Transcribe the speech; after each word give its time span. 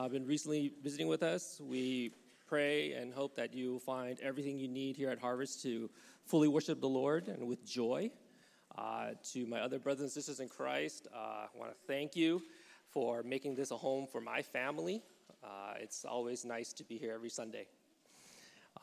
uh, 0.00 0.08
been 0.08 0.26
recently 0.26 0.72
visiting 0.82 1.08
with 1.08 1.22
us. 1.22 1.60
We 1.62 2.14
pray 2.46 2.92
and 2.92 3.12
hope 3.12 3.36
that 3.36 3.52
you 3.52 3.80
find 3.80 4.18
everything 4.20 4.58
you 4.58 4.66
need 4.66 4.96
here 4.96 5.10
at 5.10 5.18
Harvest 5.18 5.62
to 5.64 5.90
fully 6.24 6.48
worship 6.48 6.80
the 6.80 6.88
Lord 6.88 7.28
and 7.28 7.46
with 7.46 7.66
joy. 7.66 8.10
Uh, 8.78 9.10
to 9.32 9.46
my 9.46 9.60
other 9.60 9.78
brothers 9.78 10.00
and 10.00 10.10
sisters 10.10 10.40
in 10.40 10.48
Christ, 10.48 11.06
uh, 11.14 11.18
I 11.18 11.48
want 11.54 11.70
to 11.70 11.76
thank 11.86 12.16
you 12.16 12.40
for 12.88 13.22
making 13.22 13.56
this 13.56 13.72
a 13.72 13.76
home 13.76 14.06
for 14.10 14.22
my 14.22 14.40
family. 14.40 15.02
Uh, 15.44 15.74
it's 15.78 16.06
always 16.06 16.46
nice 16.46 16.72
to 16.74 16.84
be 16.84 16.96
here 16.96 17.12
every 17.12 17.28
Sunday. 17.28 17.66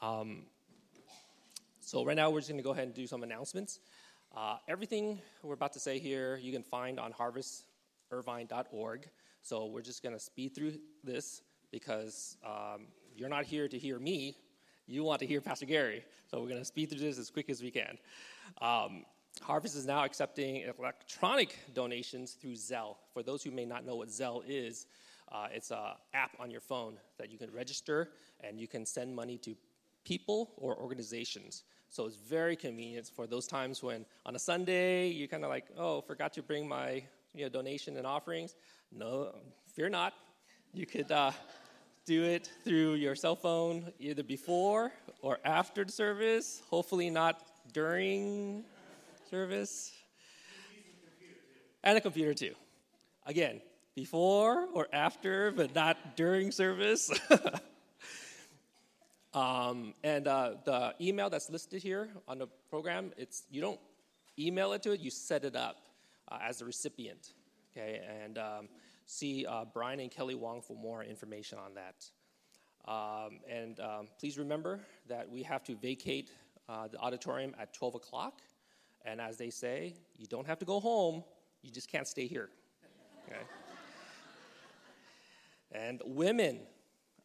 Um, 0.04 0.43
so, 1.81 2.05
right 2.05 2.15
now, 2.15 2.29
we're 2.29 2.41
just 2.41 2.49
going 2.49 2.59
to 2.59 2.63
go 2.63 2.71
ahead 2.71 2.84
and 2.84 2.93
do 2.93 3.07
some 3.07 3.23
announcements. 3.23 3.79
Uh, 4.36 4.57
everything 4.68 5.20
we're 5.41 5.55
about 5.55 5.73
to 5.73 5.79
say 5.79 5.97
here, 5.97 6.38
you 6.38 6.52
can 6.52 6.63
find 6.63 6.99
on 6.99 7.11
harvestirvine.org. 7.11 9.09
So, 9.48 9.66
we're 9.68 9.82
just 9.82 10.04
going 10.04 10.14
to 10.14 10.20
speed 10.20 10.54
through 10.54 10.73
this 11.05 11.41
because 11.71 12.36
um, 12.45 12.88
you're 13.16 13.30
not 13.30 13.45
here 13.45 13.70
to 13.70 13.77
hear 13.77 13.98
me. 13.98 14.35
You 14.88 15.05
want 15.05 15.21
to 15.21 15.26
hear 15.26 15.40
Pastor 15.40 15.66
Gary. 15.66 16.04
So, 16.30 16.41
we're 16.41 16.49
going 16.49 16.59
to 16.59 16.66
speed 16.66 16.90
through 16.90 16.99
this 16.99 17.17
as 17.17 17.30
quick 17.30 17.49
as 17.49 17.62
we 17.62 17.71
can. 17.71 17.98
Um, 18.59 19.05
Harvest 19.41 19.77
is 19.77 19.85
now 19.85 20.04
accepting 20.04 20.66
electronic 20.77 21.57
donations 21.73 22.34
through 22.34 22.55
Zelle. 22.55 22.98
For 23.13 23.23
those 23.23 23.41
who 23.41 23.52
may 23.52 23.63
not 23.63 23.85
know 23.85 23.95
what 23.95 24.09
Zelle 24.09 24.44
is, 24.45 24.85
uh, 25.31 25.48
it's 25.54 25.71
an 25.71 25.93
app 26.13 26.32
on 26.41 26.52
your 26.52 26.59
phone 26.59 26.98
that 27.18 27.32
you 27.32 27.38
can 27.38 27.49
register 27.54 28.09
and 28.41 28.59
you 28.59 28.68
can 28.68 28.85
send 28.85 29.16
money 29.16 29.38
to 29.38 29.55
people 30.04 30.52
or 30.57 30.76
organizations. 30.76 31.63
So 31.88 32.05
it's 32.05 32.18
very 32.18 32.57
convenient 32.57 33.07
for 33.07 33.27
those 33.27 33.48
times 33.48 33.82
when 33.82 34.05
on 34.26 34.35
a 34.35 34.40
Sunday 34.40 35.07
you 35.07 35.29
kind 35.29 35.45
of 35.45 35.49
like, 35.49 35.68
oh, 35.77 36.02
forgot 36.02 36.34
to 36.34 36.43
bring 36.43 36.68
my 36.68 37.04
you 37.34 37.44
know, 37.44 37.49
donation 37.49 37.98
and 37.98 38.05
offerings. 38.05 38.55
No, 38.91 39.34
fear 39.76 39.90
not. 39.90 40.13
You 40.73 40.85
could 40.85 41.12
uh, 41.12 41.31
do 42.05 42.23
it 42.23 42.49
through 42.63 42.94
your 42.94 43.16
cell 43.16 43.35
phone 43.35 43.91
either 43.99 44.23
before 44.23 44.91
or 45.21 45.40
after 45.43 45.84
the 45.84 45.91
service. 45.91 46.62
Hopefully 46.70 47.10
not 47.10 47.41
during 47.74 48.63
service. 49.29 49.91
And 51.84 51.98
a 51.98 52.01
computer 52.01 52.34
too. 52.34 52.54
Again, 53.26 53.62
before 53.96 54.68
or 54.73 54.88
after, 54.94 55.51
but 55.51 55.76
not 55.76 56.16
during 56.16 56.51
service. 56.51 57.12
um, 59.34 59.94
and 60.04 60.27
uh, 60.27 60.54
the 60.66 60.96
email 61.01 61.29
that's 61.29 61.49
listed 61.49 61.82
here 61.82 62.10
on 62.27 62.40
the 62.40 62.48
program, 62.70 63.12
it's 63.18 63.44
you 63.51 63.62
don't 63.62 63.79
email 64.40 64.73
it 64.73 64.84
to 64.84 64.91
it, 64.91 65.00
you 65.00 65.09
set 65.09 65.44
it 65.44 65.56
up 65.56 65.78
uh, 66.29 66.39
as 66.41 66.61
a 66.61 66.66
recipient. 66.66 67.33
Okay, 67.75 68.01
and 68.23 68.38
um, 68.38 68.69
see 69.06 69.45
uh, 69.45 69.66
Brian 69.73 70.00
and 70.00 70.11
Kelly 70.11 70.35
Wong 70.35 70.61
for 70.61 70.75
more 70.75 71.03
information 71.03 71.57
on 71.57 71.73
that. 71.75 72.06
Um, 72.88 73.39
and 73.50 73.79
um, 73.79 74.07
please 74.19 74.38
remember 74.38 74.79
that 75.07 75.29
we 75.29 75.44
have 75.44 75.63
to 75.66 75.75
vacate 75.75 76.31
uh, 76.69 76.88
the 76.88 76.97
auditorium 76.97 77.53
at 77.59 77.73
12 77.73 77.95
o'clock. 77.95 78.41
And 79.05 79.19
as 79.22 79.38
they 79.38 79.50
say, 79.50 79.94
you 80.17 80.25
don't 80.25 80.47
have 80.47 80.59
to 80.59 80.66
go 80.66 80.79
home, 80.79 81.23
you 81.61 81.72
just 81.72 81.89
can't 81.89 82.07
stay 82.07 82.28
here. 82.28 82.50
Okay? 83.25 83.41
and 85.72 86.01
women, 86.05 86.59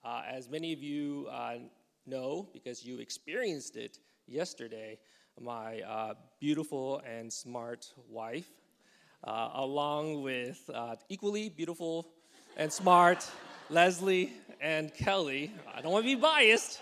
uh, 0.04 0.22
as 0.28 0.48
many 0.48 0.72
of 0.72 0.82
you 0.82 1.28
uh, 1.30 1.54
know, 2.06 2.48
because 2.52 2.84
you 2.84 2.98
experienced 2.98 3.76
it 3.76 3.98
yesterday, 4.26 4.98
my 5.40 5.80
uh, 5.80 6.14
beautiful 6.40 7.00
and 7.08 7.32
smart 7.32 7.92
wife, 8.08 8.50
uh, 9.24 9.50
along 9.54 10.22
with 10.22 10.68
uh, 10.74 10.96
equally 11.08 11.48
beautiful 11.48 12.08
and 12.56 12.72
smart 12.72 13.28
Leslie 13.70 14.32
and 14.60 14.92
Kelly, 14.94 15.52
I 15.74 15.80
don't 15.80 15.92
want 15.92 16.04
to 16.04 16.14
be 16.16 16.20
biased, 16.20 16.80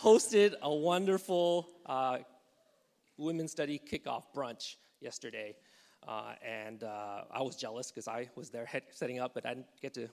hosted 0.00 0.54
a 0.62 0.74
wonderful 0.74 1.68
uh, 1.86 2.18
women's 3.16 3.52
study 3.52 3.80
kickoff 3.90 4.24
brunch 4.34 4.76
yesterday. 5.00 5.54
Uh, 6.06 6.34
and 6.44 6.84
uh, 6.84 7.22
I 7.30 7.42
was 7.42 7.56
jealous 7.56 7.90
because 7.90 8.08
I 8.08 8.28
was 8.36 8.50
there 8.50 8.64
head- 8.64 8.84
setting 8.92 9.18
up, 9.18 9.34
but 9.34 9.44
I 9.44 9.54
didn't 9.54 9.66
get 9.82 9.94
to 9.94 10.08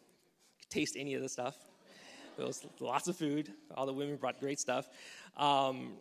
taste 0.70 0.96
any 0.98 1.14
of 1.14 1.22
the 1.22 1.30
stuff. 1.30 1.56
There 2.38 2.48
was 2.48 2.66
lots 2.80 3.08
of 3.08 3.16
food. 3.16 3.52
All 3.76 3.86
the 3.86 3.94
women 3.94 4.16
brought 4.16 4.40
great 4.40 4.60
stuff. 4.60 4.90
Um, 5.38 5.94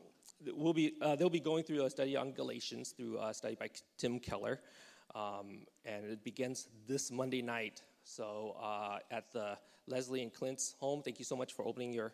we'll 0.54 0.72
be, 0.72 0.94
uh, 1.02 1.16
they'll 1.16 1.28
be 1.28 1.40
going 1.40 1.64
through 1.64 1.84
a 1.84 1.90
study 1.90 2.16
on 2.16 2.32
Galatians 2.32 2.94
through 2.96 3.18
a 3.20 3.34
study 3.34 3.54
by 3.54 3.68
Tim 3.98 4.18
Keller. 4.18 4.60
Um, 5.14 5.66
and 5.84 6.06
it 6.06 6.24
begins 6.24 6.68
this 6.86 7.10
Monday 7.10 7.42
night. 7.42 7.82
So 8.04 8.56
uh, 8.62 8.98
at 9.10 9.32
the 9.32 9.56
Leslie 9.86 10.22
and 10.22 10.32
Clint's 10.32 10.74
home, 10.78 11.02
thank 11.02 11.18
you 11.18 11.24
so 11.24 11.36
much 11.36 11.52
for 11.52 11.66
opening 11.66 11.92
your 11.92 12.12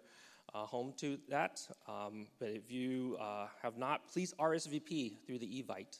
uh, 0.55 0.65
home 0.65 0.95
to 0.99 1.19
that. 1.29 1.61
Um, 1.87 2.27
but 2.39 2.49
if 2.49 2.71
you 2.71 3.17
uh, 3.21 3.47
have 3.63 3.77
not, 3.77 4.09
please 4.09 4.35
RSVP 4.39 5.19
through 5.27 5.39
the 5.39 5.47
Evite. 5.47 5.99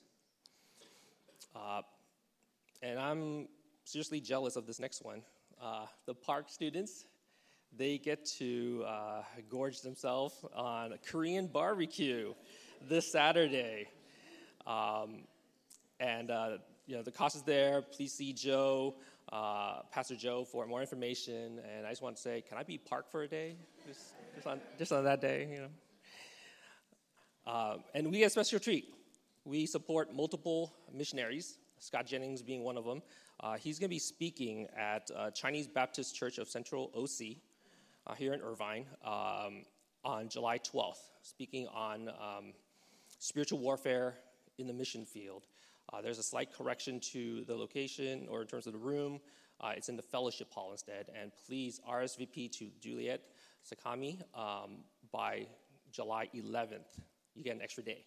Uh, 1.55 1.83
and 2.83 2.99
I'm 2.99 3.49
seriously 3.85 4.21
jealous 4.21 4.57
of 4.57 4.67
this 4.67 4.81
next 4.81 5.05
one. 5.05 5.23
Uh, 5.61 5.87
the 6.07 6.15
park 6.15 6.49
students, 6.49 7.07
they 7.77 7.99
get 7.99 8.25
to 8.39 8.85
uh, 8.87 9.23
gorge 9.51 9.81
themselves 9.81 10.35
on 10.55 10.93
a 10.93 10.99
Korean 10.99 11.47
barbecue 11.47 12.33
this 12.89 13.11
Saturday. 13.11 13.89
Um, 14.67 15.25
and 16.01 16.31
you 16.89 16.97
know 16.97 17.03
the 17.03 17.13
cost 17.13 17.37
is 17.37 17.43
there. 17.43 17.83
Please 17.83 18.13
see 18.13 18.33
Joe, 18.33 18.95
uh, 19.31 19.83
Pastor 19.93 20.17
Joe, 20.17 20.45
for 20.45 20.67
more 20.67 20.81
information. 20.81 21.61
And 21.77 21.87
I 21.87 21.91
just 21.91 22.01
want 22.01 22.17
to 22.17 22.23
say, 22.23 22.43
can 22.49 22.57
I 22.57 22.63
be 22.63 22.79
parked 22.79 23.13
for 23.13 23.23
a 23.23 23.29
day, 23.29 23.57
just, 23.87 24.01
just 24.35 24.47
on 24.47 24.59
just 24.79 24.91
on 24.91 25.05
that 25.05 25.21
day, 25.21 25.49
you 25.53 25.61
know? 25.61 25.69
Uh, 27.47 27.77
and 27.95 28.11
we 28.11 28.19
get 28.19 28.27
a 28.27 28.31
special 28.31 28.59
treat. 28.59 28.87
We 29.45 29.67
support 29.67 30.15
multiple 30.15 30.73
missionaries. 30.93 31.59
Scott 31.79 32.07
Jennings 32.07 32.43
being 32.43 32.65
one 32.65 32.77
of 32.79 32.85
them. 32.85 33.03
Uh, 33.41 33.57
he's 33.57 33.79
going 33.79 33.89
to 33.89 33.95
be 33.95 34.01
speaking 34.01 34.67
at 34.77 35.11
uh, 35.15 35.31
Chinese 35.31 35.69
Baptist 35.69 36.17
Church 36.17 36.39
of 36.39 36.49
Central 36.49 36.91
OC 36.97 37.37
uh, 38.07 38.15
here 38.15 38.33
in 38.33 38.41
Irvine 38.41 38.87
um, 39.05 39.63
on 40.05 40.29
July 40.29 40.59
12th, 40.59 40.99
speaking 41.23 41.69
on 41.69 42.09
um, 42.09 42.53
spiritual 43.19 43.59
warfare 43.59 44.15
in 44.57 44.67
the 44.67 44.73
mission 44.73 45.05
field. 45.05 45.45
Uh, 45.93 46.03
there's 46.03 46.19
a 46.19 46.23
slight 46.23 46.53
correction 46.53 47.01
to 47.01 47.45
the 47.45 47.55
location 47.55 48.27
or 48.29 48.43
in 48.43 48.47
terms 48.47 48.67
of 48.67 48.73
the 48.73 48.79
room. 48.79 49.21
Uh, 49.61 49.73
it's 49.77 49.89
in 49.89 49.97
the 49.97 50.03
fellowship 50.03 50.53
hall 50.53 50.73
instead. 50.73 51.11
And 51.21 51.33
please 51.47 51.81
RSVP 51.89 52.53
to 52.59 52.69
Juliet 52.81 53.23
Sakami 53.67 54.21
um, 54.35 54.79
by 55.11 55.47
July 55.91 56.29
11th. 56.35 57.01
You 57.35 57.43
get 57.43 57.57
an 57.57 57.63
extra 57.63 57.83
day. 57.83 58.05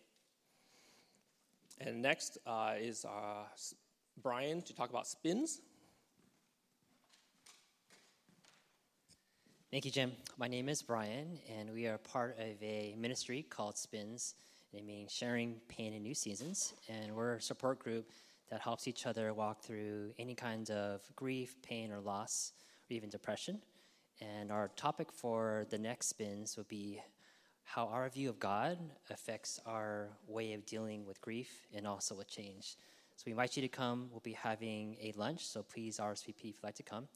And 1.79 2.01
next 2.01 2.37
uh, 2.45 2.73
is 2.79 3.05
uh, 3.05 3.45
Brian 4.21 4.61
to 4.61 4.75
talk 4.75 4.89
about 4.89 5.07
spins. 5.07 5.61
Thank 9.71 9.85
you, 9.85 9.91
Jim. 9.91 10.11
My 10.37 10.47
name 10.47 10.67
is 10.67 10.81
Brian, 10.81 11.39
and 11.57 11.71
we 11.71 11.87
are 11.87 11.97
part 11.97 12.37
of 12.37 12.61
a 12.61 12.93
ministry 12.97 13.41
called 13.41 13.77
Spins 13.77 14.35
it 14.73 14.85
mean 14.85 15.07
sharing 15.09 15.55
pain 15.67 15.93
in 15.93 16.01
new 16.01 16.13
seasons. 16.13 16.73
And 16.87 17.13
we're 17.13 17.35
a 17.35 17.41
support 17.41 17.79
group 17.79 18.09
that 18.49 18.61
helps 18.61 18.87
each 18.87 19.05
other 19.05 19.33
walk 19.33 19.61
through 19.61 20.13
any 20.17 20.35
kind 20.35 20.69
of 20.71 21.01
grief, 21.15 21.55
pain, 21.61 21.91
or 21.91 21.99
loss, 21.99 22.53
or 22.89 22.93
even 22.93 23.09
depression. 23.09 23.59
And 24.21 24.51
our 24.51 24.69
topic 24.75 25.11
for 25.11 25.65
the 25.69 25.77
next 25.77 26.07
spins 26.07 26.55
will 26.55 26.65
be 26.65 27.01
how 27.63 27.87
our 27.87 28.07
view 28.09 28.29
of 28.29 28.39
God 28.39 28.77
affects 29.09 29.59
our 29.65 30.09
way 30.27 30.53
of 30.53 30.65
dealing 30.65 31.05
with 31.05 31.21
grief 31.21 31.67
and 31.73 31.87
also 31.87 32.15
with 32.15 32.29
change. 32.29 32.75
So 33.15 33.23
we 33.25 33.31
invite 33.31 33.55
you 33.55 33.61
to 33.61 33.67
come. 33.67 34.07
We'll 34.11 34.21
be 34.21 34.33
having 34.33 34.95
a 35.01 35.13
lunch, 35.15 35.45
so 35.45 35.63
please 35.63 35.97
RSVP 35.97 36.35
if 36.39 36.43
you'd 36.43 36.63
like 36.63 36.75
to 36.75 36.83
come. 36.83 37.07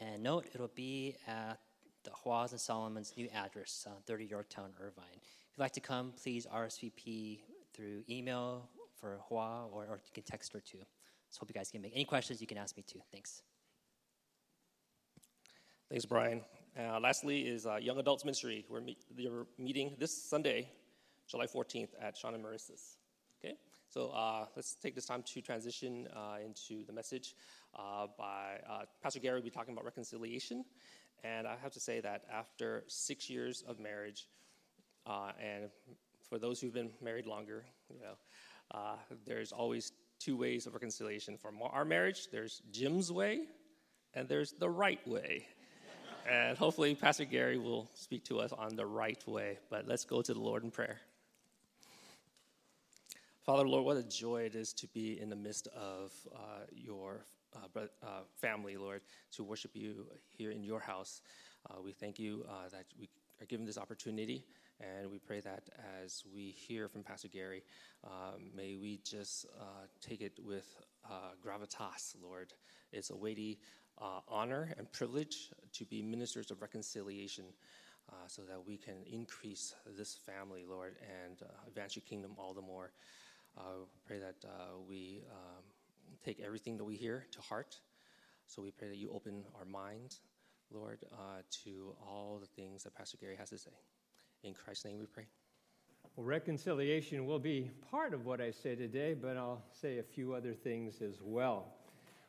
And 0.00 0.22
note, 0.22 0.46
it'll 0.54 0.68
be 0.68 1.16
at 1.26 1.58
the 2.02 2.10
Huas 2.10 2.50
and 2.50 2.60
Solomon's 2.60 3.14
new 3.16 3.28
address, 3.34 3.86
uh, 3.88 3.94
30 4.06 4.24
Yorktown, 4.26 4.70
Irvine 4.80 5.20
you'd 5.56 5.62
like 5.62 5.72
to 5.72 5.80
come, 5.80 6.12
please 6.20 6.46
RSVP 6.52 7.40
through 7.72 8.02
email 8.10 8.68
for 9.00 9.18
Hua 9.28 9.66
or, 9.72 9.84
or 9.84 10.00
you 10.04 10.12
can 10.12 10.24
text 10.24 10.52
her 10.52 10.60
too. 10.60 10.78
So 11.30 11.40
hope 11.40 11.50
you 11.50 11.54
guys 11.54 11.70
can 11.70 11.82
make 11.82 11.92
any 11.94 12.04
questions 12.04 12.40
you 12.40 12.46
can 12.46 12.58
ask 12.58 12.76
me 12.76 12.84
too. 12.86 13.00
Thanks. 13.12 13.42
Thanks, 15.90 16.04
Brian. 16.04 16.40
Uh, 16.78 16.98
lastly, 16.98 17.42
is 17.42 17.66
uh, 17.66 17.76
Young 17.76 17.98
Adults 17.98 18.24
Ministry. 18.24 18.64
We're, 18.68 18.80
meet, 18.80 18.98
we're, 19.16 19.46
meeting 19.58 19.94
this 19.98 20.16
Sunday, 20.16 20.68
July 21.28 21.46
14th, 21.46 21.90
at 22.00 22.16
and 22.24 22.44
Marissa's. 22.44 22.96
Okay, 23.44 23.54
so 23.88 24.08
uh, 24.08 24.46
let's 24.56 24.74
take 24.74 24.96
this 24.96 25.06
time 25.06 25.22
to 25.22 25.40
transition 25.40 26.08
uh, 26.16 26.38
into 26.44 26.84
the 26.86 26.92
message. 26.92 27.36
Uh, 27.78 28.06
by 28.18 28.58
uh, 28.68 28.82
Pastor 29.02 29.20
Gary 29.20 29.36
will 29.36 29.44
be 29.44 29.50
talking 29.50 29.72
about 29.72 29.84
reconciliation, 29.84 30.64
and 31.22 31.46
I 31.46 31.54
have 31.62 31.72
to 31.72 31.80
say 31.80 32.00
that 32.00 32.22
after 32.32 32.82
six 32.88 33.30
years 33.30 33.62
of 33.68 33.78
marriage, 33.78 34.26
uh, 35.06 35.32
and 35.40 35.70
for 36.28 36.38
those 36.38 36.60
who've 36.60 36.72
been 36.72 36.90
married 37.02 37.26
longer, 37.26 37.64
you 37.90 38.00
know, 38.00 38.14
uh, 38.70 38.96
there's 39.26 39.52
always 39.52 39.92
two 40.18 40.36
ways 40.36 40.66
of 40.66 40.74
reconciliation. 40.74 41.36
For 41.36 41.52
our 41.70 41.84
marriage, 41.84 42.28
there's 42.30 42.62
Jim's 42.70 43.12
way, 43.12 43.42
and 44.14 44.28
there's 44.28 44.52
the 44.52 44.68
right 44.68 45.06
way. 45.06 45.46
and 46.30 46.56
hopefully, 46.56 46.94
Pastor 46.94 47.24
Gary 47.24 47.58
will 47.58 47.88
speak 47.94 48.24
to 48.24 48.40
us 48.40 48.52
on 48.52 48.76
the 48.76 48.86
right 48.86 49.22
way. 49.28 49.58
But 49.70 49.86
let's 49.86 50.04
go 50.04 50.22
to 50.22 50.32
the 50.32 50.40
Lord 50.40 50.64
in 50.64 50.70
prayer. 50.70 50.98
Father, 53.44 53.68
Lord, 53.68 53.84
what 53.84 53.96
a 53.98 54.02
joy 54.02 54.42
it 54.42 54.54
is 54.54 54.72
to 54.72 54.86
be 54.88 55.20
in 55.20 55.28
the 55.28 55.36
midst 55.36 55.68
of 55.76 56.12
uh, 56.34 56.64
your 56.72 57.26
uh, 57.54 57.80
uh, 58.02 58.06
family, 58.40 58.78
Lord, 58.78 59.02
to 59.32 59.44
worship 59.44 59.72
you 59.74 60.06
here 60.28 60.50
in 60.50 60.64
your 60.64 60.80
house. 60.80 61.20
Uh, 61.68 61.82
we 61.82 61.92
thank 61.92 62.18
you 62.18 62.46
uh, 62.48 62.70
that 62.72 62.86
we 62.98 63.08
are 63.40 63.46
given 63.46 63.66
this 63.66 63.78
opportunity, 63.78 64.44
and 64.80 65.10
we 65.10 65.18
pray 65.18 65.40
that 65.40 65.68
as 66.02 66.24
we 66.34 66.50
hear 66.50 66.88
from 66.88 67.02
Pastor 67.02 67.28
Gary, 67.28 67.62
um, 68.04 68.50
may 68.56 68.76
we 68.76 69.00
just 69.04 69.46
uh, 69.60 69.86
take 70.00 70.20
it 70.20 70.38
with 70.44 70.66
gravitas, 71.44 72.14
Lord. 72.22 72.52
It's 72.92 73.10
a 73.10 73.16
weighty 73.16 73.58
honor 74.28 74.74
and 74.78 74.90
privilege 74.92 75.50
to 75.72 75.84
be 75.84 76.02
ministers 76.02 76.50
of 76.50 76.62
reconciliation. 76.62 77.44
Uh, 78.10 78.16
so 78.26 78.42
that 78.42 78.66
we 78.66 78.76
can 78.76 78.96
increase 79.10 79.74
this 79.96 80.14
family, 80.14 80.66
Lord, 80.68 80.96
and 81.24 81.40
uh, 81.42 81.46
advance 81.66 81.96
your 81.96 82.02
kingdom 82.02 82.32
all 82.36 82.52
the 82.52 82.60
more. 82.60 82.92
Uh, 83.56 83.86
pray 84.06 84.18
that 84.18 84.36
uh, 84.44 84.78
we 84.86 85.22
um, 85.30 85.62
take 86.22 86.38
everything 86.38 86.76
that 86.76 86.84
we 86.84 86.96
hear 86.96 87.24
to 87.32 87.40
heart. 87.40 87.78
So 88.46 88.60
we 88.60 88.70
pray 88.72 88.88
that 88.88 88.98
you 88.98 89.10
open 89.10 89.42
our 89.58 89.64
minds, 89.64 90.20
Lord, 90.74 90.98
uh, 91.12 91.42
to 91.64 91.94
all 92.04 92.38
the 92.40 92.48
things 92.60 92.82
that 92.82 92.94
Pastor 92.94 93.16
Gary 93.20 93.36
has 93.36 93.50
to 93.50 93.58
say. 93.58 93.70
In 94.42 94.54
Christ's 94.54 94.86
name 94.86 94.98
we 94.98 95.06
pray. 95.06 95.26
Well, 96.16 96.26
reconciliation 96.26 97.26
will 97.26 97.38
be 97.38 97.70
part 97.90 98.12
of 98.12 98.26
what 98.26 98.40
I 98.40 98.50
say 98.50 98.74
today, 98.74 99.14
but 99.14 99.36
I'll 99.36 99.62
say 99.72 99.98
a 99.98 100.02
few 100.02 100.34
other 100.34 100.52
things 100.52 101.00
as 101.00 101.20
well. 101.22 101.68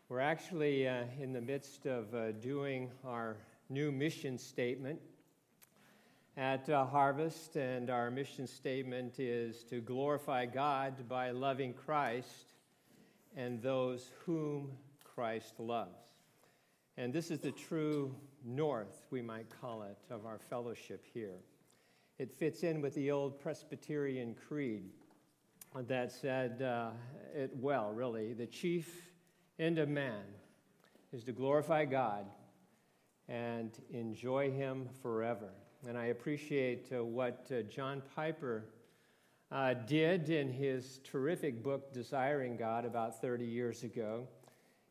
We're 0.09 0.19
actually 0.19 0.87
uh, 0.87 1.05
in 1.19 1.33
the 1.33 1.41
midst 1.41 1.87
of 1.87 2.13
uh, 2.13 2.33
doing 2.33 2.91
our 3.03 3.37
new 3.69 3.91
mission 3.91 4.37
statement 4.37 4.99
at 6.37 6.69
uh, 6.69 6.85
Harvest, 6.85 7.55
and 7.55 7.89
our 7.89 8.11
mission 8.11 8.45
statement 8.45 9.19
is 9.19 9.63
to 9.63 9.81
glorify 9.81 10.45
God 10.45 11.09
by 11.09 11.31
loving 11.31 11.73
Christ 11.73 12.53
and 13.35 13.61
those 13.61 14.11
whom 14.25 14.71
Christ 15.03 15.59
loves. 15.59 16.05
And 16.97 17.11
this 17.11 17.31
is 17.31 17.39
the 17.39 17.51
true 17.51 18.15
north, 18.45 19.05
we 19.11 19.21
might 19.21 19.47
call 19.61 19.83
it, 19.83 19.97
of 20.09 20.25
our 20.25 20.37
fellowship 20.37 21.05
here. 21.13 21.39
It 22.17 22.31
fits 22.31 22.63
in 22.63 22.81
with 22.81 22.93
the 22.95 23.11
old 23.11 23.39
Presbyterian 23.39 24.35
creed 24.47 24.83
that 25.87 26.11
said 26.11 26.61
uh, 26.61 26.91
it 27.35 27.51
well, 27.57 27.91
really. 27.91 28.33
The 28.33 28.45
chief 28.45 29.11
end 29.59 29.77
of 29.77 29.89
man 29.89 30.23
is 31.11 31.23
to 31.25 31.33
glorify 31.33 31.85
God 31.85 32.25
and 33.27 33.71
enjoy 33.89 34.51
Him 34.51 34.87
forever. 35.01 35.49
And 35.87 35.97
I 35.97 36.05
appreciate 36.05 36.91
uh, 36.95 37.03
what 37.03 37.51
uh, 37.51 37.63
John 37.63 38.01
Piper 38.15 38.65
uh, 39.51 39.73
did 39.73 40.29
in 40.29 40.51
his 40.51 40.99
terrific 41.03 41.61
book, 41.61 41.93
Desiring 41.93 42.57
God, 42.57 42.85
about 42.85 43.21
30 43.21 43.45
years 43.45 43.83
ago. 43.83 44.27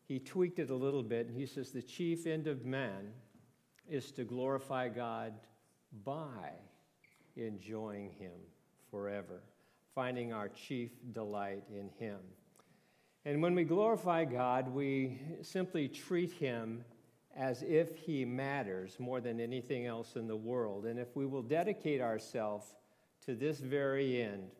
He 0.06 0.18
tweaked 0.18 0.58
it 0.58 0.70
a 0.70 0.74
little 0.74 1.02
bit, 1.02 1.26
and 1.26 1.36
he 1.36 1.46
says, 1.46 1.70
The 1.70 1.82
chief 1.82 2.26
end 2.26 2.46
of 2.46 2.64
man 2.64 3.12
is 3.88 4.10
to 4.12 4.24
glorify 4.24 4.88
God 4.88 5.34
by 6.04 6.50
enjoying 7.36 8.10
Him 8.18 8.32
forever, 8.90 9.42
finding 9.94 10.32
our 10.32 10.48
chief 10.48 10.90
delight 11.12 11.64
in 11.70 11.90
Him. 11.98 12.18
And 13.24 13.42
when 13.42 13.54
we 13.54 13.64
glorify 13.64 14.24
God, 14.24 14.68
we 14.68 15.18
simply 15.42 15.88
treat 15.88 16.32
Him 16.32 16.84
as 17.36 17.62
if 17.62 17.96
He 17.96 18.24
matters 18.24 18.96
more 18.98 19.20
than 19.20 19.40
anything 19.40 19.86
else 19.86 20.16
in 20.16 20.26
the 20.26 20.36
world. 20.36 20.84
And 20.86 20.98
if 20.98 21.16
we 21.16 21.26
will 21.26 21.42
dedicate 21.42 22.00
ourselves 22.00 22.74
to 23.26 23.34
this 23.34 23.58
very 23.58 24.22
end, 24.22 24.50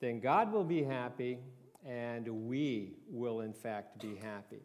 then 0.00 0.20
God 0.20 0.52
will 0.52 0.64
be 0.64 0.82
happy 0.82 1.38
and 1.84 2.26
we 2.48 2.94
will, 3.10 3.40
in 3.40 3.52
fact, 3.52 4.00
be 4.00 4.16
happy. 4.16 4.62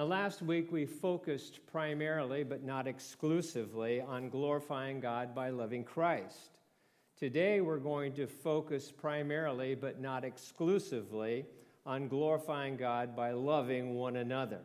Now, 0.00 0.06
last 0.06 0.40
week 0.40 0.72
we 0.72 0.86
focused 0.86 1.60
primarily, 1.70 2.42
but 2.42 2.64
not 2.64 2.86
exclusively, 2.86 4.00
on 4.00 4.30
glorifying 4.30 4.98
God 4.98 5.34
by 5.34 5.50
loving 5.50 5.84
Christ. 5.84 6.56
Today 7.18 7.60
we're 7.60 7.76
going 7.76 8.14
to 8.14 8.26
focus 8.26 8.90
primarily, 8.90 9.74
but 9.74 10.00
not 10.00 10.24
exclusively, 10.24 11.44
on 11.84 12.08
glorifying 12.08 12.78
God 12.78 13.14
by 13.14 13.32
loving 13.32 13.94
one 13.94 14.16
another. 14.16 14.60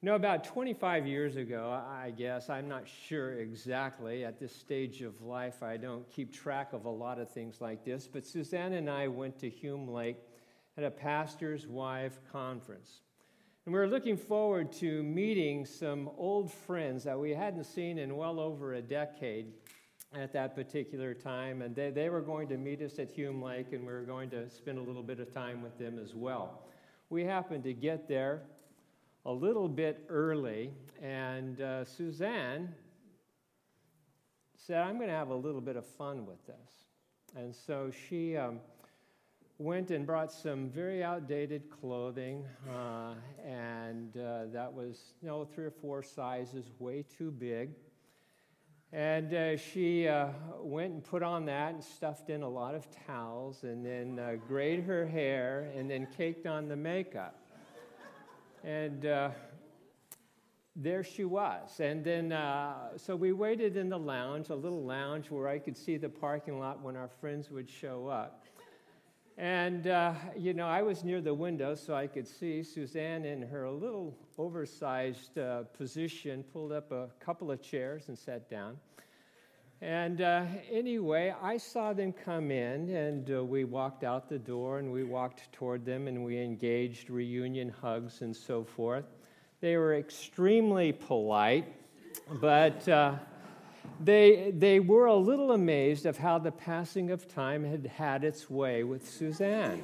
You 0.00 0.06
know, 0.10 0.14
about 0.14 0.44
25 0.44 1.08
years 1.08 1.34
ago, 1.34 1.72
I 1.72 2.12
guess, 2.16 2.48
I'm 2.48 2.68
not 2.68 2.84
sure 2.86 3.40
exactly. 3.40 4.24
At 4.24 4.38
this 4.38 4.54
stage 4.54 5.02
of 5.02 5.22
life, 5.22 5.60
I 5.60 5.76
don't 5.76 6.08
keep 6.08 6.32
track 6.32 6.72
of 6.72 6.84
a 6.84 6.88
lot 6.88 7.18
of 7.18 7.28
things 7.32 7.60
like 7.60 7.84
this, 7.84 8.06
but 8.06 8.24
Suzanne 8.24 8.74
and 8.74 8.88
I 8.88 9.08
went 9.08 9.40
to 9.40 9.50
Hume 9.50 9.88
Lake 9.88 10.18
at 10.76 10.84
a 10.84 10.90
pastor's 10.92 11.66
wife 11.66 12.20
conference. 12.30 13.00
And 13.66 13.72
we 13.72 13.80
were 13.80 13.88
looking 13.88 14.18
forward 14.18 14.72
to 14.72 15.02
meeting 15.02 15.64
some 15.64 16.10
old 16.18 16.52
friends 16.52 17.02
that 17.04 17.18
we 17.18 17.30
hadn't 17.30 17.64
seen 17.64 17.96
in 17.96 18.14
well 18.14 18.38
over 18.38 18.74
a 18.74 18.82
decade 18.82 19.54
at 20.12 20.34
that 20.34 20.54
particular 20.54 21.14
time. 21.14 21.62
And 21.62 21.74
they, 21.74 21.90
they 21.90 22.10
were 22.10 22.20
going 22.20 22.46
to 22.48 22.58
meet 22.58 22.82
us 22.82 22.98
at 22.98 23.10
Hume 23.10 23.40
Lake, 23.40 23.72
and 23.72 23.86
we 23.86 23.92
were 23.94 24.02
going 24.02 24.28
to 24.30 24.50
spend 24.50 24.76
a 24.76 24.82
little 24.82 25.02
bit 25.02 25.18
of 25.18 25.32
time 25.32 25.62
with 25.62 25.78
them 25.78 25.98
as 25.98 26.14
well. 26.14 26.66
We 27.08 27.24
happened 27.24 27.64
to 27.64 27.72
get 27.72 28.06
there 28.06 28.42
a 29.24 29.32
little 29.32 29.68
bit 29.68 30.04
early, 30.10 30.70
and 31.02 31.58
uh, 31.62 31.86
Suzanne 31.86 32.74
said, 34.58 34.82
I'm 34.82 34.96
going 34.96 35.08
to 35.08 35.14
have 35.14 35.30
a 35.30 35.34
little 35.34 35.62
bit 35.62 35.76
of 35.76 35.86
fun 35.86 36.26
with 36.26 36.46
this. 36.46 36.84
And 37.34 37.54
so 37.54 37.90
she 38.08 38.36
um, 38.36 38.60
went 39.58 39.90
and 39.90 40.04
brought 40.04 40.32
some 40.32 40.68
very 40.68 41.04
outdated 41.04 41.70
clothing, 41.70 42.44
uh, 42.68 43.14
and 43.46 44.16
uh, 44.16 44.46
that 44.52 44.72
was, 44.72 45.14
you 45.22 45.28
know, 45.28 45.44
three 45.44 45.64
or 45.64 45.70
four 45.70 46.02
sizes 46.02 46.70
way 46.78 47.04
too 47.16 47.30
big. 47.30 47.70
And 48.92 49.34
uh, 49.34 49.56
she 49.56 50.06
uh, 50.06 50.28
went 50.60 50.92
and 50.92 51.04
put 51.04 51.22
on 51.22 51.46
that 51.46 51.74
and 51.74 51.82
stuffed 51.82 52.30
in 52.30 52.42
a 52.42 52.48
lot 52.48 52.74
of 52.74 52.86
towels, 53.06 53.64
and 53.64 53.84
then 53.84 54.18
uh, 54.18 54.36
grayed 54.46 54.84
her 54.84 55.06
hair, 55.06 55.70
and 55.76 55.90
then 55.90 56.06
caked 56.16 56.46
on 56.46 56.68
the 56.68 56.76
makeup. 56.76 57.40
And 58.62 59.04
uh, 59.04 59.30
there 60.74 61.04
she 61.04 61.24
was. 61.24 61.80
And 61.80 62.04
then, 62.04 62.32
uh, 62.32 62.96
so 62.96 63.14
we 63.14 63.32
waited 63.32 63.76
in 63.76 63.88
the 63.88 63.98
lounge, 63.98 64.48
a 64.50 64.54
little 64.54 64.84
lounge 64.84 65.30
where 65.30 65.48
I 65.48 65.58
could 65.58 65.76
see 65.76 65.96
the 65.96 66.08
parking 66.08 66.58
lot 66.58 66.82
when 66.82 66.96
our 66.96 67.08
friends 67.20 67.50
would 67.50 67.68
show 67.68 68.08
up. 68.08 68.43
And, 69.36 69.88
uh, 69.88 70.14
you 70.36 70.54
know, 70.54 70.68
I 70.68 70.82
was 70.82 71.02
near 71.02 71.20
the 71.20 71.34
window 71.34 71.74
so 71.74 71.94
I 71.94 72.06
could 72.06 72.28
see 72.28 72.62
Suzanne 72.62 73.24
in 73.24 73.42
her 73.42 73.68
little 73.68 74.16
oversized 74.38 75.38
uh, 75.38 75.64
position 75.76 76.44
pulled 76.52 76.70
up 76.70 76.92
a 76.92 77.08
couple 77.18 77.50
of 77.50 77.60
chairs 77.60 78.08
and 78.08 78.16
sat 78.16 78.48
down. 78.48 78.76
And 79.80 80.20
uh, 80.20 80.44
anyway, 80.70 81.34
I 81.42 81.56
saw 81.56 81.92
them 81.92 82.12
come 82.12 82.50
in, 82.52 82.88
and 82.90 83.30
uh, 83.30 83.44
we 83.44 83.64
walked 83.64 84.04
out 84.04 84.28
the 84.28 84.38
door 84.38 84.78
and 84.78 84.92
we 84.92 85.02
walked 85.02 85.52
toward 85.52 85.84
them 85.84 86.06
and 86.06 86.24
we 86.24 86.40
engaged 86.40 87.10
reunion 87.10 87.68
hugs 87.68 88.22
and 88.22 88.34
so 88.34 88.62
forth. 88.62 89.04
They 89.60 89.76
were 89.76 89.96
extremely 89.96 90.92
polite, 90.92 91.66
but 92.40 92.88
uh, 92.88 93.16
they, 94.00 94.52
they 94.56 94.80
were 94.80 95.06
a 95.06 95.16
little 95.16 95.52
amazed 95.52 96.06
of 96.06 96.18
how 96.18 96.38
the 96.38 96.52
passing 96.52 97.10
of 97.10 97.28
time 97.28 97.64
had 97.64 97.86
had 97.86 98.24
its 98.24 98.50
way 98.50 98.84
with 98.84 99.08
Suzanne. 99.08 99.82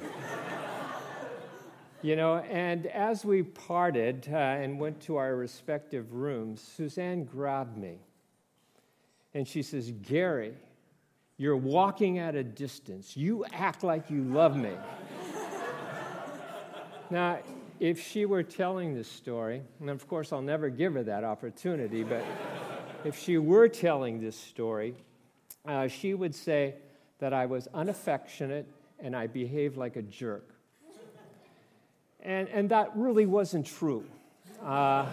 you 2.01 2.15
know, 2.15 2.37
and 2.37 2.87
as 2.87 3.25
we 3.25 3.43
parted 3.43 4.27
uh, 4.31 4.35
and 4.35 4.79
went 4.79 4.99
to 5.01 5.15
our 5.15 5.35
respective 5.35 6.13
rooms, 6.13 6.61
Suzanne 6.61 7.23
grabbed 7.23 7.77
me 7.77 7.99
and 9.33 9.47
she 9.47 9.61
says, 9.61 9.91
Gary, 10.01 10.53
you're 11.37 11.57
walking 11.57 12.19
at 12.19 12.35
a 12.35 12.43
distance. 12.43 13.15
You 13.15 13.45
act 13.53 13.83
like 13.83 14.09
you 14.09 14.23
love 14.23 14.55
me. 14.55 14.73
now, 17.09 17.39
if 17.79 17.99
she 17.99 18.25
were 18.25 18.43
telling 18.43 18.93
this 18.93 19.07
story, 19.07 19.63
and 19.79 19.89
of 19.89 20.07
course 20.07 20.31
I'll 20.31 20.41
never 20.41 20.69
give 20.69 20.93
her 20.93 21.03
that 21.03 21.23
opportunity, 21.23 22.03
but 22.03 22.23
if 23.05 23.17
she 23.17 23.37
were 23.37 23.67
telling 23.67 24.21
this 24.21 24.35
story, 24.35 24.95
uh, 25.65 25.87
she 25.87 26.13
would 26.13 26.35
say 26.35 26.75
that 27.19 27.33
I 27.33 27.45
was 27.45 27.67
unaffectionate 27.73 28.67
and 28.99 29.15
I 29.15 29.27
behaved 29.27 29.77
like 29.77 29.95
a 29.95 30.01
jerk. 30.01 30.47
And, 32.23 32.47
and 32.49 32.69
that 32.69 32.91
really 32.95 33.25
wasn't 33.25 33.65
true. 33.65 34.05
Uh, 34.63 35.07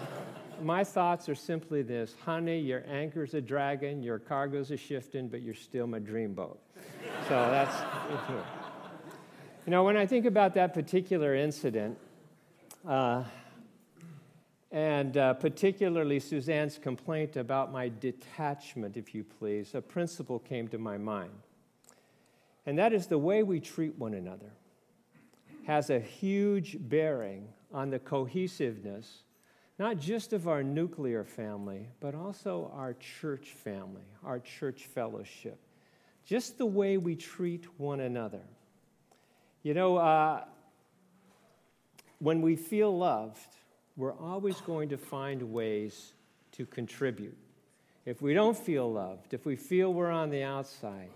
my 0.63 0.85
thoughts 0.85 1.29
are 1.29 1.35
simply 1.35 1.83
this 1.83 2.15
honey, 2.25 2.59
your 2.59 2.85
anchor's 2.87 3.33
a 3.35 3.41
dragon, 3.41 4.03
your 4.03 4.19
cargo's 4.19 4.71
a 4.71 4.77
shifting, 4.77 5.29
but 5.29 5.41
you're 5.41 5.55
still 5.55 5.87
my 5.87 6.01
dreamboat. 6.01 6.59
So 7.29 7.35
that's. 7.51 7.75
You 9.69 9.73
know, 9.73 9.85
when 9.85 9.99
I 9.99 10.07
think 10.07 10.25
about 10.25 10.55
that 10.55 10.73
particular 10.73 11.35
incident, 11.35 11.99
uh, 12.89 13.25
and 14.71 15.17
uh, 15.17 15.35
particularly 15.35 16.21
Suzanne's 16.21 16.79
complaint 16.79 17.37
about 17.37 17.73
my 17.73 17.91
detachment, 18.01 18.97
if 18.97 19.15
you 19.15 19.25
please, 19.25 19.75
a 19.75 19.81
principle 19.81 20.39
came 20.39 20.69
to 20.69 20.79
my 20.79 20.99
mind. 20.99 21.31
And 22.67 22.79
that 22.79 22.93
is 22.93 23.07
the 23.07 23.19
way 23.19 23.43
we 23.43 23.61
treat 23.61 23.97
one 23.99 24.15
another 24.15 24.53
has 25.69 25.91
a 25.91 26.01
huge 26.01 26.79
bearing 26.81 27.47
on 27.75 27.91
the 27.91 27.99
cohesiveness, 27.99 29.25
not 29.79 29.99
just 29.99 30.33
of 30.33 30.49
our 30.49 30.63
nuclear 30.63 31.23
family, 31.25 31.87
but 32.01 32.15
also 32.15 32.73
our 32.75 32.95
church 32.95 33.51
family, 33.51 34.07
our 34.25 34.41
church 34.41 34.87
fellowship. 34.87 35.59
Just 36.25 36.57
the 36.57 36.65
way 36.65 36.97
we 36.97 37.15
treat 37.15 37.67
one 37.79 38.01
another. 38.01 38.41
You 39.63 39.75
know, 39.75 39.99
uh, 39.99 40.45
when 42.19 42.41
we 42.41 42.57
feel 42.57 42.97
loved, 42.97 43.58
we're 43.99 44.17
always 44.17 44.59
going 44.61 44.89
to 44.91 44.97
find 44.97 45.43
ways 45.53 46.13
to 46.53 46.65
contribute. 46.65 47.37
If 48.07 48.23
we 48.23 48.33
don't 48.33 48.57
feel 48.57 48.91
loved, 48.91 49.35
if 49.35 49.45
we 49.45 49.57
feel 49.57 49.93
we're 49.93 50.11
on 50.11 50.31
the 50.31 50.45
outside, 50.45 51.11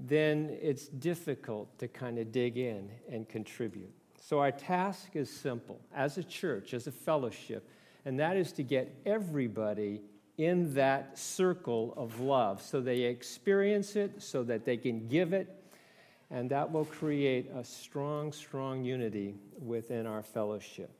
then 0.00 0.56
it's 0.60 0.88
difficult 0.88 1.78
to 1.78 1.86
kind 1.86 2.18
of 2.18 2.32
dig 2.32 2.56
in 2.56 2.88
and 3.10 3.28
contribute. 3.28 3.92
So, 4.20 4.40
our 4.40 4.50
task 4.50 5.14
is 5.14 5.28
simple 5.28 5.80
as 5.94 6.16
a 6.16 6.24
church, 6.24 6.74
as 6.74 6.86
a 6.86 6.92
fellowship, 6.92 7.68
and 8.04 8.18
that 8.18 8.36
is 8.36 8.52
to 8.52 8.62
get 8.62 8.92
everybody 9.04 10.00
in 10.38 10.72
that 10.74 11.18
circle 11.18 11.92
of 11.96 12.20
love 12.20 12.62
so 12.62 12.80
they 12.80 13.02
experience 13.02 13.96
it, 13.96 14.22
so 14.22 14.42
that 14.44 14.64
they 14.64 14.78
can 14.78 15.08
give 15.08 15.34
it, 15.34 15.62
and 16.30 16.48
that 16.50 16.72
will 16.72 16.86
create 16.86 17.50
a 17.54 17.62
strong, 17.62 18.32
strong 18.32 18.82
unity 18.82 19.34
within 19.60 20.06
our 20.06 20.22
fellowship. 20.22 20.90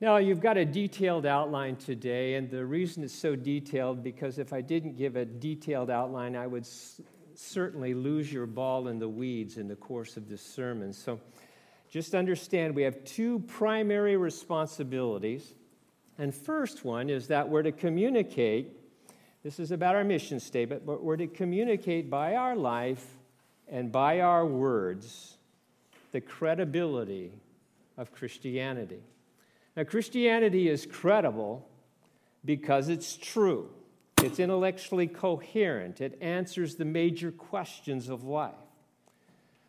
Now, 0.00 0.18
you've 0.18 0.40
got 0.40 0.56
a 0.56 0.64
detailed 0.64 1.26
outline 1.26 1.74
today, 1.74 2.34
and 2.34 2.48
the 2.48 2.64
reason 2.64 3.02
it's 3.02 3.12
so 3.12 3.34
detailed 3.34 4.04
because 4.04 4.38
if 4.38 4.52
I 4.52 4.60
didn't 4.60 4.96
give 4.96 5.16
a 5.16 5.24
detailed 5.24 5.90
outline, 5.90 6.36
I 6.36 6.46
would 6.46 6.62
s- 6.62 7.00
certainly 7.34 7.94
lose 7.94 8.32
your 8.32 8.46
ball 8.46 8.86
in 8.86 9.00
the 9.00 9.08
weeds 9.08 9.58
in 9.58 9.66
the 9.66 9.74
course 9.74 10.16
of 10.16 10.28
this 10.28 10.40
sermon. 10.40 10.92
So 10.92 11.18
just 11.90 12.14
understand 12.14 12.76
we 12.76 12.84
have 12.84 13.02
two 13.02 13.40
primary 13.40 14.16
responsibilities. 14.16 15.54
And 16.16 16.32
first 16.32 16.84
one 16.84 17.10
is 17.10 17.26
that 17.28 17.48
we're 17.48 17.62
to 17.64 17.72
communicate, 17.72 18.70
this 19.42 19.58
is 19.58 19.72
about 19.72 19.96
our 19.96 20.04
mission 20.04 20.38
statement, 20.38 20.86
but 20.86 21.02
we're 21.02 21.16
to 21.16 21.26
communicate 21.26 22.08
by 22.08 22.36
our 22.36 22.54
life 22.54 23.04
and 23.66 23.90
by 23.90 24.20
our 24.20 24.46
words 24.46 25.38
the 26.12 26.20
credibility 26.20 27.32
of 27.96 28.12
Christianity. 28.12 29.00
Now, 29.78 29.84
Christianity 29.84 30.68
is 30.68 30.86
credible 30.86 31.64
because 32.44 32.88
it's 32.88 33.16
true, 33.16 33.70
it's 34.20 34.40
intellectually 34.40 35.06
coherent, 35.06 36.00
it 36.00 36.18
answers 36.20 36.74
the 36.74 36.84
major 36.84 37.30
questions 37.30 38.08
of 38.08 38.24
life. 38.24 38.56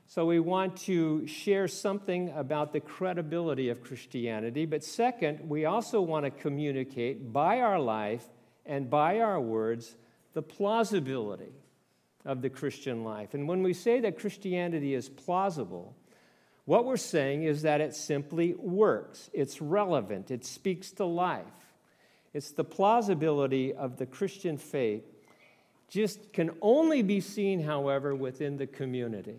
So, 0.07 0.25
we 0.25 0.39
want 0.39 0.77
to 0.77 1.27
share 1.27 1.67
something 1.67 2.31
about 2.35 2.73
the 2.73 2.79
credibility 2.79 3.69
of 3.69 3.83
Christianity. 3.83 4.65
But 4.65 4.83
second, 4.83 5.47
we 5.47 5.65
also 5.65 6.01
want 6.01 6.25
to 6.25 6.31
communicate 6.31 7.31
by 7.31 7.59
our 7.59 7.79
life 7.79 8.25
and 8.65 8.89
by 8.89 9.19
our 9.19 9.39
words 9.39 9.95
the 10.33 10.41
plausibility 10.41 11.53
of 12.25 12.41
the 12.41 12.49
Christian 12.49 13.03
life. 13.03 13.35
And 13.35 13.47
when 13.47 13.61
we 13.61 13.75
say 13.75 13.99
that 13.99 14.17
Christianity 14.17 14.95
is 14.95 15.07
plausible, 15.07 15.95
what 16.69 16.85
we're 16.85 16.97
saying 16.97 17.41
is 17.41 17.63
that 17.63 17.81
it 17.81 17.95
simply 17.95 18.53
works, 18.53 19.31
it's 19.33 19.59
relevant, 19.59 20.29
it 20.29 20.45
speaks 20.45 20.91
to 20.91 21.03
life. 21.03 21.43
It's 22.31 22.51
the 22.51 22.63
plausibility 22.63 23.73
of 23.73 23.97
the 23.97 24.05
Christian 24.05 24.55
faith, 24.55 25.01
just 25.87 26.31
can 26.31 26.51
only 26.61 27.01
be 27.01 27.21
seen, 27.21 27.63
however, 27.63 28.13
within 28.13 28.57
the 28.57 28.67
community. 28.67 29.37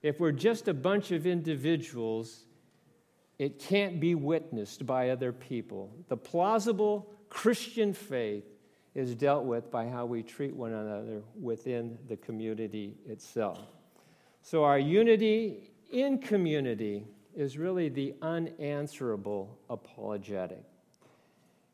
If 0.00 0.18
we're 0.18 0.32
just 0.32 0.66
a 0.66 0.72
bunch 0.72 1.10
of 1.10 1.26
individuals, 1.26 2.46
it 3.38 3.58
can't 3.58 4.00
be 4.00 4.14
witnessed 4.14 4.86
by 4.86 5.10
other 5.10 5.34
people. 5.34 5.94
The 6.08 6.16
plausible 6.16 7.12
Christian 7.28 7.92
faith 7.92 8.46
is 8.94 9.14
dealt 9.14 9.44
with 9.44 9.70
by 9.70 9.88
how 9.88 10.06
we 10.06 10.22
treat 10.22 10.56
one 10.56 10.72
another 10.72 11.20
within 11.38 11.98
the 12.08 12.16
community 12.16 12.94
itself. 13.06 13.60
So, 14.40 14.64
our 14.64 14.78
unity 14.78 15.70
in 15.90 16.18
community 16.18 17.04
is 17.34 17.58
really 17.58 17.88
the 17.88 18.14
unanswerable 18.22 19.58
apologetic. 19.68 20.64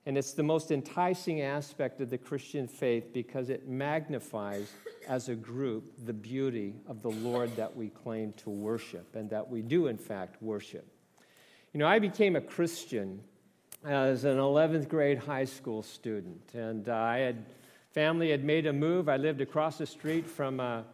And 0.04 0.16
it's 0.16 0.32
the 0.32 0.42
most 0.42 0.70
enticing 0.70 1.42
aspect 1.42 2.00
of 2.00 2.11
the 2.11 2.18
Christian 2.18 2.68
faith 2.68 3.12
because 3.12 3.50
it 3.50 3.68
magnifies, 3.68 4.73
as 5.08 5.28
a 5.28 5.35
group, 5.35 5.92
the 6.04 6.12
beauty 6.12 6.75
of 6.87 7.02
the 7.02 7.11
Lord 7.11 7.54
that 7.56 7.76
we 7.76 7.88
claim 7.88 8.32
to 8.35 8.50
worship 8.50 9.16
and 9.16 9.28
that 9.30 9.49
we 9.49 9.62
do, 9.62 9.88
in 9.88 9.99
fact, 9.99 10.40
worship. 10.42 10.87
You 11.73 11.80
know, 11.80 11.87
I 11.87 11.99
became 11.99 12.37
a 12.37 12.40
Christian 12.40 13.20
as 13.85 14.25
an 14.25 14.37
11th 14.37 14.88
grade 14.88 15.18
high 15.18 15.44
school 15.44 15.82
student, 15.82 16.54
and 16.54 16.88
uh, 16.88 16.94
I 16.94 17.18
had 17.18 17.44
family 17.92 18.30
had 18.30 18.44
made 18.44 18.66
a 18.66 18.73
move. 18.73 19.08
I 19.08 19.16
lived 19.16 19.40
across 19.40 19.78
the 19.78 19.87
street 19.87 20.26
from 20.26 20.61
a 20.61 20.85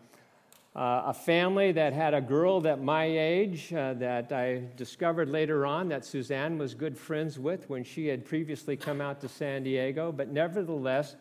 uh, 0.74 1.02
a 1.06 1.14
family 1.14 1.72
that 1.72 1.92
had 1.92 2.14
a 2.14 2.20
girl 2.20 2.62
that 2.62 2.82
my 2.82 3.04
age 3.04 3.72
uh, 3.74 3.92
that 3.94 4.32
I 4.32 4.62
discovered 4.76 5.28
later 5.28 5.66
on 5.66 5.88
that 5.88 6.04
Suzanne 6.04 6.56
was 6.56 6.72
good 6.72 6.96
friends 6.96 7.38
with 7.38 7.68
when 7.68 7.84
she 7.84 8.06
had 8.06 8.24
previously 8.24 8.76
come 8.76 9.00
out 9.00 9.20
to 9.20 9.28
San 9.28 9.64
Diego. 9.64 10.12
But 10.12 10.28
nevertheless, 10.28 11.14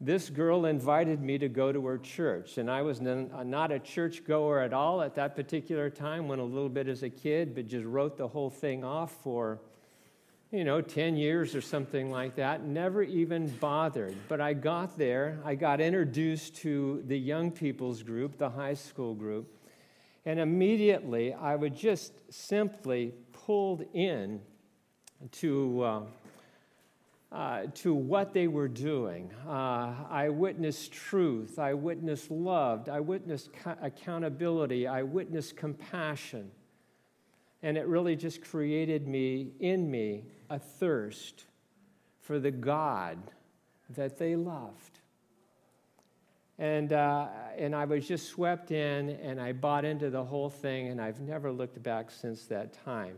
this 0.00 0.28
girl 0.28 0.66
invited 0.66 1.22
me 1.22 1.38
to 1.38 1.48
go 1.48 1.72
to 1.72 1.86
her 1.86 1.98
church. 1.98 2.58
And 2.58 2.68
I 2.68 2.82
was 2.82 3.00
not 3.00 3.70
a 3.70 3.78
church 3.78 4.24
goer 4.24 4.60
at 4.60 4.72
all 4.72 5.02
at 5.02 5.14
that 5.14 5.36
particular 5.36 5.88
time, 5.88 6.26
went 6.26 6.40
a 6.40 6.44
little 6.44 6.68
bit 6.68 6.88
as 6.88 7.04
a 7.04 7.10
kid, 7.10 7.54
but 7.54 7.68
just 7.68 7.86
wrote 7.86 8.16
the 8.16 8.26
whole 8.26 8.50
thing 8.50 8.82
off 8.82 9.12
for 9.22 9.60
you 10.52 10.64
know, 10.64 10.80
10 10.80 11.16
years 11.16 11.54
or 11.54 11.60
something 11.60 12.10
like 12.10 12.34
that, 12.34 12.64
never 12.64 13.04
even 13.04 13.48
bothered. 13.58 14.16
But 14.28 14.40
I 14.40 14.52
got 14.52 14.98
there, 14.98 15.38
I 15.44 15.54
got 15.54 15.80
introduced 15.80 16.56
to 16.56 17.04
the 17.06 17.16
young 17.16 17.52
people's 17.52 18.02
group, 18.02 18.36
the 18.36 18.50
high 18.50 18.74
school 18.74 19.14
group, 19.14 19.48
and 20.26 20.40
immediately 20.40 21.32
I 21.32 21.54
was 21.54 21.70
just 21.72 22.12
simply 22.32 23.14
pulled 23.32 23.84
in 23.94 24.40
to, 25.32 25.82
uh, 25.82 26.02
uh, 27.30 27.66
to 27.74 27.94
what 27.94 28.32
they 28.34 28.48
were 28.48 28.68
doing. 28.68 29.30
Uh, 29.46 29.94
I 30.10 30.30
witnessed 30.30 30.90
truth, 30.90 31.60
I 31.60 31.74
witnessed 31.74 32.28
love, 32.28 32.88
I 32.88 32.98
witnessed 32.98 33.50
accountability, 33.80 34.88
I 34.88 35.04
witnessed 35.04 35.56
compassion. 35.56 36.50
And 37.62 37.76
it 37.76 37.86
really 37.86 38.16
just 38.16 38.42
created 38.42 39.06
me, 39.06 39.52
in 39.60 39.88
me, 39.88 40.24
a 40.50 40.58
thirst 40.58 41.44
for 42.20 42.38
the 42.38 42.50
God 42.50 43.18
that 43.96 44.18
they 44.18 44.36
loved. 44.36 44.98
And, 46.58 46.92
uh, 46.92 47.28
and 47.56 47.74
I 47.74 47.86
was 47.86 48.06
just 48.06 48.28
swept 48.28 48.70
in 48.70 49.10
and 49.10 49.40
I 49.40 49.52
bought 49.52 49.86
into 49.86 50.10
the 50.10 50.22
whole 50.22 50.50
thing, 50.50 50.88
and 50.88 51.00
I've 51.00 51.20
never 51.20 51.50
looked 51.50 51.82
back 51.82 52.10
since 52.10 52.44
that 52.46 52.74
time. 52.84 53.16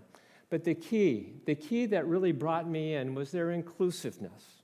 But 0.49 0.63
the 0.63 0.75
key, 0.75 1.33
the 1.47 1.57
key 1.57 1.87
that 1.87 2.07
really 2.07 2.31
brought 2.31 2.69
me 2.69 2.95
in 2.95 3.15
was 3.15 3.33
their 3.33 3.51
inclusiveness. 3.51 4.63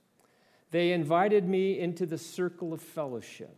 They 0.71 0.93
invited 0.93 1.49
me 1.49 1.79
into 1.79 2.05
the 2.05 2.17
circle 2.17 2.71
of 2.71 2.81
fellowship. 2.81 3.57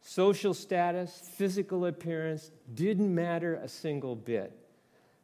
Social 0.00 0.54
status, 0.54 1.20
physical 1.34 1.86
appearance 1.86 2.52
didn't 2.74 3.12
matter 3.12 3.56
a 3.56 3.68
single 3.68 4.14
bit. 4.14 4.65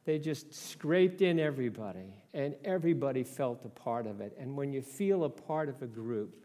They 0.05 0.19
just 0.19 0.53
scraped 0.53 1.23
in 1.23 1.39
everybody, 1.39 2.15
and 2.35 2.55
everybody 2.65 3.23
felt 3.23 3.65
a 3.65 3.69
part 3.69 4.07
of 4.07 4.21
it. 4.21 4.37
And 4.39 4.57
when 4.57 4.73
you 4.73 4.83
feel 4.83 5.25
a 5.25 5.31
part 5.31 5.69
of 5.69 5.81
a 5.81 5.87
group, 5.87 6.45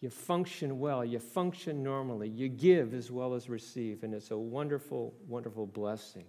you 0.00 0.10
function 0.10 0.78
well, 0.78 1.04
you 1.04 1.18
function 1.18 1.82
normally, 1.82 2.28
you 2.28 2.48
give 2.48 2.94
as 2.94 3.10
well 3.10 3.34
as 3.34 3.48
receive, 3.48 4.02
and 4.02 4.14
it's 4.14 4.30
a 4.30 4.38
wonderful, 4.38 5.14
wonderful 5.28 5.66
blessing. 5.66 6.24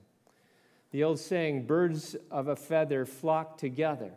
The 0.91 1.03
old 1.03 1.19
saying, 1.19 1.65
birds 1.67 2.15
of 2.29 2.49
a 2.49 2.55
feather 2.55 3.05
flock 3.05 3.57
together. 3.57 4.11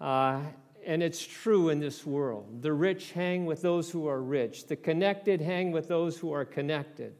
Uh, 0.00 0.40
and 0.86 1.02
it's 1.02 1.24
true 1.26 1.68
in 1.68 1.80
this 1.80 2.06
world. 2.06 2.62
The 2.62 2.72
rich 2.72 3.12
hang 3.12 3.44
with 3.44 3.60
those 3.60 3.90
who 3.90 4.06
are 4.06 4.22
rich, 4.22 4.66
the 4.66 4.76
connected 4.76 5.40
hang 5.40 5.72
with 5.72 5.88
those 5.88 6.18
who 6.18 6.32
are 6.32 6.46
connected. 6.46 7.14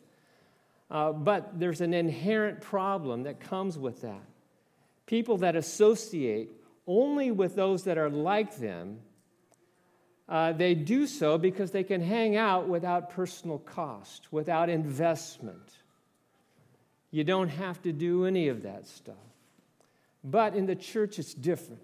Uh, 0.90 1.12
but 1.12 1.58
there's 1.58 1.80
an 1.80 1.94
inherent 1.94 2.60
problem 2.60 3.22
that 3.22 3.40
comes 3.40 3.78
with 3.78 4.02
that. 4.02 4.24
People 5.06 5.38
that 5.38 5.54
associate 5.54 6.50
only 6.86 7.30
with 7.30 7.54
those 7.54 7.84
that 7.84 7.96
are 7.96 8.10
like 8.10 8.56
them, 8.56 8.98
uh, 10.28 10.52
they 10.52 10.74
do 10.74 11.06
so 11.06 11.38
because 11.38 11.70
they 11.70 11.84
can 11.84 12.00
hang 12.00 12.36
out 12.36 12.68
without 12.68 13.10
personal 13.10 13.58
cost, 13.58 14.32
without 14.32 14.68
investment. 14.68 15.72
You 17.12 17.24
don't 17.24 17.48
have 17.48 17.80
to 17.82 17.92
do 17.92 18.26
any 18.26 18.48
of 18.48 18.62
that 18.62 18.86
stuff. 18.86 19.14
But 20.22 20.54
in 20.54 20.66
the 20.66 20.76
church, 20.76 21.18
it's 21.18 21.34
different. 21.34 21.82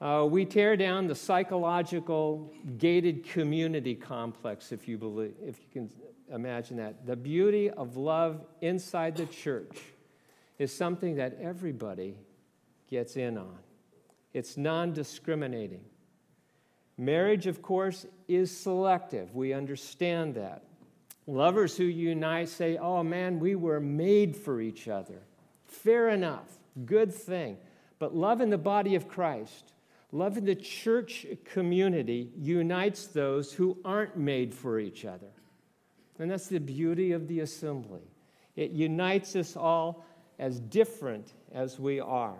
Uh, 0.00 0.26
we 0.28 0.44
tear 0.44 0.76
down 0.76 1.06
the 1.06 1.14
psychological 1.14 2.52
gated 2.78 3.24
community 3.24 3.94
complex, 3.94 4.72
if 4.72 4.88
you 4.88 4.98
believe, 4.98 5.34
if 5.42 5.58
you 5.60 5.66
can 5.72 5.90
imagine 6.32 6.78
that. 6.78 7.06
The 7.06 7.16
beauty 7.16 7.70
of 7.70 7.96
love 7.96 8.44
inside 8.60 9.16
the 9.16 9.26
church 9.26 9.78
is 10.58 10.74
something 10.74 11.16
that 11.16 11.38
everybody 11.40 12.18
gets 12.88 13.16
in 13.16 13.38
on. 13.38 13.58
It's 14.32 14.56
non 14.56 14.92
discriminating. 14.92 15.84
Marriage, 16.96 17.46
of 17.46 17.60
course, 17.62 18.06
is 18.28 18.56
selective. 18.56 19.34
We 19.34 19.52
understand 19.52 20.34
that. 20.36 20.62
Lovers 21.26 21.76
who 21.76 21.84
unite 21.84 22.48
say, 22.48 22.76
Oh 22.76 23.02
man, 23.02 23.40
we 23.40 23.54
were 23.54 23.80
made 23.80 24.36
for 24.36 24.60
each 24.60 24.88
other. 24.88 25.22
Fair 25.64 26.10
enough, 26.10 26.58
good 26.84 27.12
thing. 27.12 27.56
But 27.98 28.14
love 28.14 28.40
in 28.40 28.50
the 28.50 28.58
body 28.58 28.94
of 28.94 29.08
Christ, 29.08 29.72
love 30.12 30.36
in 30.36 30.44
the 30.44 30.54
church 30.54 31.26
community 31.44 32.30
unites 32.36 33.06
those 33.06 33.52
who 33.52 33.78
aren't 33.84 34.16
made 34.16 34.54
for 34.54 34.78
each 34.78 35.04
other. 35.04 35.33
And 36.18 36.30
that's 36.30 36.46
the 36.48 36.60
beauty 36.60 37.12
of 37.12 37.28
the 37.28 37.40
assembly. 37.40 38.02
It 38.56 38.70
unites 38.70 39.34
us 39.34 39.56
all 39.56 40.04
as 40.38 40.60
different 40.60 41.32
as 41.52 41.78
we 41.78 42.00
are. 42.00 42.38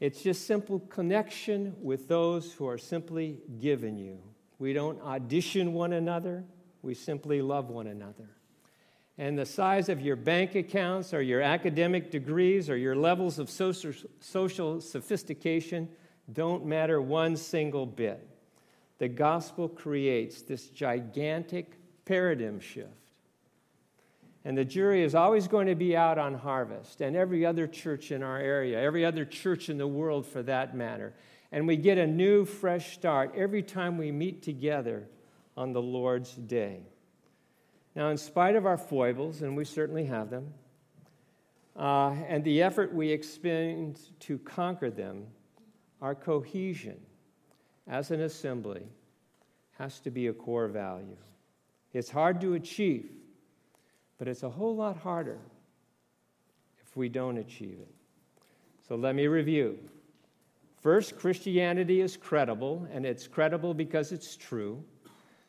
It's 0.00 0.22
just 0.22 0.46
simple 0.46 0.80
connection 0.80 1.74
with 1.80 2.08
those 2.08 2.52
who 2.52 2.68
are 2.68 2.78
simply 2.78 3.38
given 3.60 3.96
you. 3.96 4.18
We 4.58 4.72
don't 4.72 5.00
audition 5.02 5.72
one 5.72 5.92
another, 5.92 6.44
we 6.82 6.94
simply 6.94 7.40
love 7.42 7.70
one 7.70 7.86
another. 7.86 8.28
And 9.18 9.38
the 9.38 9.46
size 9.46 9.88
of 9.88 10.02
your 10.02 10.16
bank 10.16 10.54
accounts 10.54 11.14
or 11.14 11.22
your 11.22 11.40
academic 11.40 12.10
degrees 12.10 12.68
or 12.68 12.76
your 12.76 12.94
levels 12.94 13.38
of 13.38 13.48
social, 13.48 14.80
sophistication 14.80 15.88
don't 16.30 16.66
matter 16.66 17.00
one 17.00 17.36
single 17.36 17.86
bit. 17.86 18.28
The 18.98 19.08
gospel 19.08 19.68
creates 19.68 20.42
this 20.42 20.68
gigantic 20.68 21.75
paradigm 22.06 22.60
shift. 22.60 22.88
And 24.44 24.56
the 24.56 24.64
jury 24.64 25.02
is 25.02 25.14
always 25.14 25.48
going 25.48 25.66
to 25.66 25.74
be 25.74 25.96
out 25.96 26.18
on 26.18 26.34
harvest, 26.34 27.00
and 27.00 27.16
every 27.16 27.44
other 27.44 27.66
church 27.66 28.12
in 28.12 28.22
our 28.22 28.38
area, 28.38 28.80
every 28.80 29.04
other 29.04 29.24
church 29.24 29.68
in 29.68 29.76
the 29.76 29.88
world 29.88 30.24
for 30.24 30.42
that 30.44 30.74
matter. 30.74 31.12
And 31.50 31.66
we 31.66 31.76
get 31.76 31.98
a 31.98 32.06
new, 32.06 32.44
fresh 32.44 32.94
start 32.94 33.34
every 33.36 33.62
time 33.62 33.98
we 33.98 34.12
meet 34.12 34.42
together 34.42 35.08
on 35.56 35.72
the 35.72 35.82
Lord's 35.82 36.32
day. 36.32 36.80
Now, 37.96 38.10
in 38.10 38.18
spite 38.18 38.54
of 38.54 38.66
our 38.66 38.76
foibles, 38.76 39.42
and 39.42 39.56
we 39.56 39.64
certainly 39.64 40.04
have 40.04 40.30
them, 40.30 40.54
uh, 41.74 42.10
and 42.28 42.44
the 42.44 42.62
effort 42.62 42.94
we 42.94 43.10
expend 43.10 43.98
to 44.20 44.38
conquer 44.38 44.90
them, 44.90 45.26
our 46.00 46.14
cohesion 46.14 47.00
as 47.88 48.12
an 48.12 48.20
assembly 48.20 48.82
has 49.78 49.98
to 50.00 50.10
be 50.10 50.28
a 50.28 50.32
core 50.32 50.68
value. 50.68 51.16
It's 51.96 52.10
hard 52.10 52.42
to 52.42 52.52
achieve, 52.52 53.10
but 54.18 54.28
it's 54.28 54.42
a 54.42 54.50
whole 54.50 54.76
lot 54.76 54.98
harder 54.98 55.38
if 56.84 56.94
we 56.94 57.08
don't 57.08 57.38
achieve 57.38 57.78
it. 57.80 57.94
So 58.86 58.96
let 58.96 59.14
me 59.14 59.26
review. 59.28 59.78
First, 60.82 61.16
Christianity 61.16 62.02
is 62.02 62.14
credible, 62.14 62.86
and 62.92 63.06
it's 63.06 63.26
credible 63.26 63.72
because 63.72 64.12
it's 64.12 64.36
true. 64.36 64.84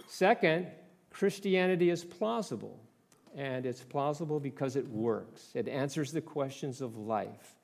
Second, 0.07 0.67
Christianity 1.09 1.89
is 1.89 2.05
plausible, 2.05 2.79
and 3.35 3.65
it's 3.65 3.83
plausible 3.83 4.39
because 4.39 4.77
it 4.77 4.87
works. 4.87 5.51
It 5.53 5.67
answers 5.67 6.13
the 6.13 6.21
questions 6.21 6.79
of 6.79 6.95
life, 6.95 7.55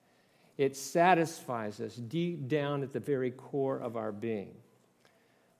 it 0.58 0.76
satisfies 0.76 1.80
us 1.80 1.96
deep 1.96 2.50
down 2.50 2.84
at 2.84 2.92
the 2.92 3.00
very 3.00 3.32
core 3.32 3.80
of 3.80 3.96
our 3.96 4.12
being. 4.12 4.54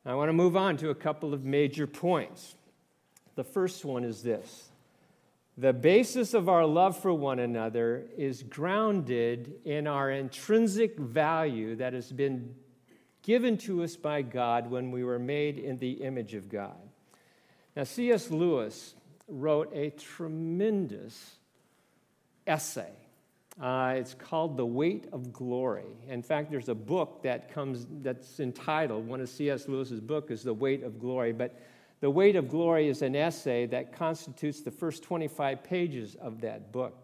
I 0.06 0.14
want 0.14 0.28
to 0.28 0.34
move 0.34 0.58
on 0.58 0.76
to 0.78 0.90
a 0.90 0.96
couple 0.96 1.34
of 1.34 1.46
major 1.46 1.88
points. 1.88 2.56
The 3.36 3.44
first 3.44 3.84
one 3.84 4.04
is 4.04 4.24
this 4.24 4.70
the 5.58 5.74
basis 5.74 6.34
of 6.34 6.50
our 6.50 6.66
love 6.66 6.98
for 6.98 7.14
one 7.14 7.38
another 7.38 8.06
is 8.18 8.42
grounded 8.42 9.54
in 9.66 9.86
our 9.86 10.10
intrinsic 10.10 10.98
value 10.98 11.76
that 11.76 11.94
has 11.94 12.12
been 12.12 12.56
given 13.22 13.58
to 13.58 13.84
us 13.84 13.96
by 13.96 14.24
God 14.24 14.70
when 14.70 14.90
we 14.90 15.04
were 15.04 15.20
made 15.20 15.60
in 15.60 15.78
the 15.78 15.92
image 15.92 16.34
of 16.34 16.50
God. 16.50 16.78
Now, 17.76 17.84
C.S. 17.84 18.32
Lewis 18.32 18.96
wrote 19.28 19.72
a 19.76 19.92
tremendous 19.92 21.36
essay. 22.48 22.92
Uh, 23.62 23.94
it's 23.98 24.16
called 24.16 24.58
The 24.58 24.66
Weight 24.66 25.08
of 25.14 25.32
Glory. 25.32 25.86
In 26.10 26.24
fact, 26.24 26.50
there's 26.50 26.70
a 26.70 26.76
book 26.76 27.22
that 27.24 27.54
comes 27.54 27.86
that's 28.02 28.40
entitled, 28.40 29.08
one 29.08 29.22
of 29.22 29.30
C.S. 29.30 29.68
Lewis's 29.68 30.02
book 30.02 30.32
is 30.32 30.42
The 30.42 30.54
Weight 30.54 30.84
of 30.84 31.00
Glory, 31.00 31.32
but 31.32 31.56
the 32.04 32.12
Weight 32.12 32.36
of 32.36 32.50
Glory 32.50 32.90
is 32.90 33.02
an 33.02 33.16
essay 33.16 33.66
that 33.68 33.94
constitutes 33.94 34.60
the 34.60 34.72
first 34.72 35.04
25 35.04 35.64
pages 35.64 36.16
of 36.16 36.42
that 36.42 36.74
book. 36.74 36.98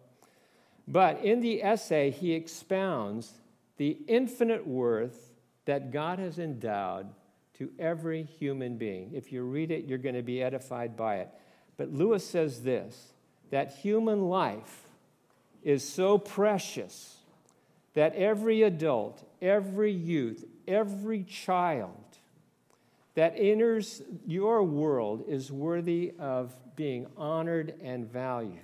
But 0.86 1.24
in 1.24 1.40
the 1.40 1.62
essay, 1.62 2.10
he 2.10 2.34
expounds 2.34 3.32
the 3.78 3.96
infinite 4.06 4.66
worth 4.66 5.32
that 5.64 5.90
God 5.90 6.18
has 6.18 6.38
endowed 6.38 7.08
to 7.54 7.70
every 7.78 8.24
human 8.24 8.76
being. 8.76 9.12
If 9.14 9.32
you 9.32 9.42
read 9.42 9.70
it, 9.70 9.86
you're 9.86 9.96
going 9.96 10.16
to 10.16 10.22
be 10.22 10.42
edified 10.42 10.98
by 10.98 11.20
it. 11.20 11.30
But 11.78 11.90
Lewis 11.90 12.28
says 12.28 12.62
this 12.62 13.14
that 13.48 13.76
human 13.76 14.28
life 14.28 14.82
is 15.62 15.82
so 15.82 16.18
precious 16.18 17.16
that 17.94 18.14
every 18.16 18.64
adult, 18.64 19.26
every 19.40 19.92
youth, 19.92 20.44
every 20.68 21.22
child 21.22 21.99
that 23.14 23.34
enters 23.36 24.02
your 24.26 24.62
world 24.62 25.24
is 25.26 25.50
worthy 25.50 26.12
of 26.18 26.52
being 26.76 27.06
honored 27.16 27.74
and 27.82 28.10
valued. 28.10 28.60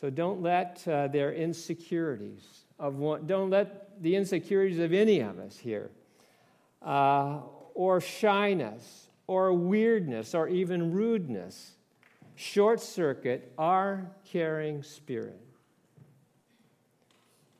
So 0.00 0.10
don't 0.10 0.42
let 0.42 0.86
uh, 0.88 1.08
their 1.08 1.32
insecurities 1.32 2.64
of 2.78 2.96
one, 2.96 3.26
don't 3.26 3.50
let 3.50 4.02
the 4.02 4.16
insecurities 4.16 4.80
of 4.80 4.92
any 4.92 5.20
of 5.20 5.38
us 5.38 5.56
here, 5.56 5.90
uh, 6.84 7.38
or 7.74 8.00
shyness, 8.00 9.06
or 9.28 9.52
weirdness, 9.52 10.34
or 10.34 10.48
even 10.48 10.92
rudeness, 10.92 11.76
short 12.34 12.80
circuit 12.80 13.52
our 13.56 14.10
caring 14.24 14.82
spirit. 14.82 15.40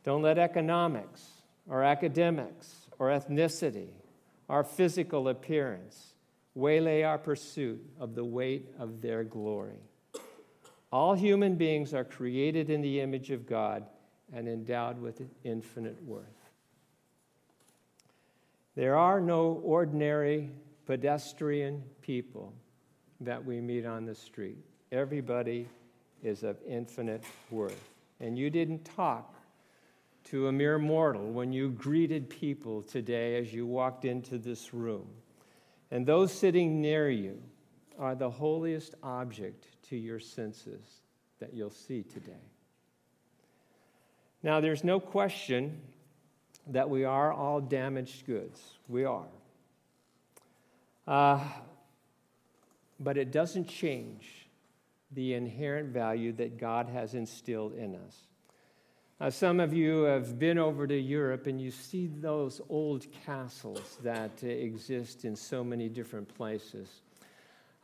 Don't 0.02 0.22
let 0.22 0.38
economics, 0.38 1.22
or 1.68 1.84
academics, 1.84 2.88
or 2.98 3.08
ethnicity, 3.08 3.90
our 4.52 4.62
physical 4.62 5.28
appearance, 5.28 6.12
waylay 6.54 7.00
our 7.00 7.16
pursuit 7.16 7.82
of 7.98 8.14
the 8.14 8.22
weight 8.22 8.68
of 8.78 9.00
their 9.00 9.24
glory. 9.24 9.80
All 10.92 11.14
human 11.14 11.54
beings 11.54 11.94
are 11.94 12.04
created 12.04 12.68
in 12.68 12.82
the 12.82 13.00
image 13.00 13.30
of 13.30 13.46
God 13.46 13.86
and 14.30 14.46
endowed 14.46 15.00
with 15.00 15.22
infinite 15.42 15.96
worth. 16.02 16.26
There 18.76 18.94
are 18.94 19.22
no 19.22 19.58
ordinary 19.64 20.50
pedestrian 20.84 21.82
people 22.02 22.52
that 23.22 23.42
we 23.42 23.58
meet 23.58 23.86
on 23.86 24.04
the 24.04 24.14
street. 24.14 24.58
Everybody 24.92 25.66
is 26.22 26.42
of 26.42 26.58
infinite 26.68 27.24
worth. 27.50 27.88
And 28.20 28.36
you 28.36 28.50
didn't 28.50 28.84
talk 28.84 29.34
to 30.32 30.48
a 30.48 30.52
mere 30.52 30.78
mortal 30.78 31.30
when 31.30 31.52
you 31.52 31.68
greeted 31.68 32.30
people 32.30 32.82
today 32.82 33.36
as 33.36 33.52
you 33.52 33.66
walked 33.66 34.06
into 34.06 34.38
this 34.38 34.72
room. 34.72 35.06
And 35.90 36.06
those 36.06 36.32
sitting 36.32 36.80
near 36.80 37.10
you 37.10 37.42
are 37.98 38.14
the 38.14 38.30
holiest 38.30 38.94
object 39.02 39.66
to 39.90 39.96
your 39.96 40.18
senses 40.18 41.02
that 41.38 41.52
you'll 41.52 41.68
see 41.68 42.02
today. 42.02 42.48
Now, 44.42 44.60
there's 44.60 44.82
no 44.82 45.00
question 45.00 45.82
that 46.68 46.88
we 46.88 47.04
are 47.04 47.30
all 47.30 47.60
damaged 47.60 48.24
goods. 48.24 48.58
We 48.88 49.04
are. 49.04 49.28
Uh, 51.06 51.40
but 52.98 53.18
it 53.18 53.32
doesn't 53.32 53.68
change 53.68 54.48
the 55.10 55.34
inherent 55.34 55.90
value 55.90 56.32
that 56.32 56.56
God 56.56 56.88
has 56.88 57.12
instilled 57.12 57.74
in 57.74 57.96
us. 57.96 58.16
Uh, 59.22 59.30
some 59.30 59.60
of 59.60 59.72
you 59.72 60.02
have 60.02 60.36
been 60.36 60.58
over 60.58 60.84
to 60.84 60.98
Europe 60.98 61.46
and 61.46 61.60
you 61.60 61.70
see 61.70 62.08
those 62.08 62.60
old 62.68 63.06
castles 63.24 63.96
that 64.02 64.32
uh, 64.42 64.48
exist 64.48 65.24
in 65.24 65.36
so 65.36 65.62
many 65.62 65.88
different 65.88 66.26
places. 66.34 66.88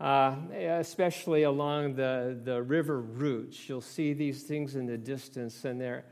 Uh, 0.00 0.34
especially 0.52 1.44
along 1.44 1.94
the, 1.94 2.36
the 2.42 2.60
river 2.60 3.00
routes, 3.00 3.68
you'll 3.68 3.80
see 3.80 4.12
these 4.12 4.42
things 4.42 4.74
in 4.74 4.84
the 4.84 4.98
distance, 4.98 5.64
and 5.64 5.80
they're, 5.80 6.04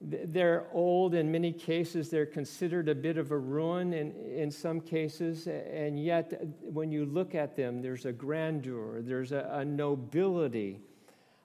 they're 0.00 0.66
old 0.72 1.14
in 1.14 1.30
many 1.30 1.52
cases. 1.52 2.10
They're 2.10 2.26
considered 2.26 2.88
a 2.88 2.96
bit 2.96 3.16
of 3.16 3.30
a 3.30 3.38
ruin 3.38 3.92
in, 3.92 4.10
in 4.26 4.50
some 4.50 4.80
cases, 4.80 5.46
and 5.46 6.02
yet 6.02 6.32
when 6.62 6.90
you 6.90 7.06
look 7.06 7.36
at 7.36 7.54
them, 7.54 7.80
there's 7.80 8.06
a 8.06 8.12
grandeur, 8.12 9.02
there's 9.02 9.30
a, 9.30 9.48
a 9.52 9.64
nobility 9.64 10.80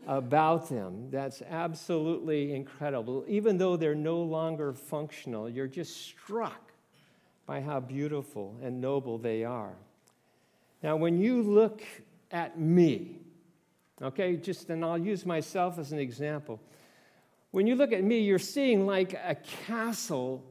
about 0.08 0.70
them 0.70 1.10
that's 1.10 1.42
absolutely 1.50 2.54
incredible. 2.54 3.24
Even 3.28 3.58
though 3.58 3.78
they're 3.78 3.96
no 3.96 4.22
longer 4.22 4.74
functional, 4.74 5.50
you're 5.50 5.68
just 5.68 5.96
struck 6.06 6.72
by 7.46 7.62
how 7.62 7.80
beautiful 7.80 8.56
and 8.62 8.80
noble 8.80 9.18
they 9.18 9.44
are. 9.44 9.74
Now, 10.82 10.96
when 10.96 11.20
you 11.20 11.42
look 11.42 11.82
at 12.32 12.60
me, 12.60 13.18
okay, 14.02 14.36
just 14.36 14.70
and 14.70 14.84
I'll 14.84 14.98
use 14.98 15.26
myself 15.26 15.80
as 15.80 15.92
an 15.92 16.00
example. 16.00 16.60
When 17.52 17.68
you 17.68 17.76
look 17.76 17.94
at 17.94 18.04
me, 18.04 18.20
you're 18.20 18.40
seeing 18.40 18.86
like 18.86 19.14
a 19.14 19.36
castle 19.68 20.44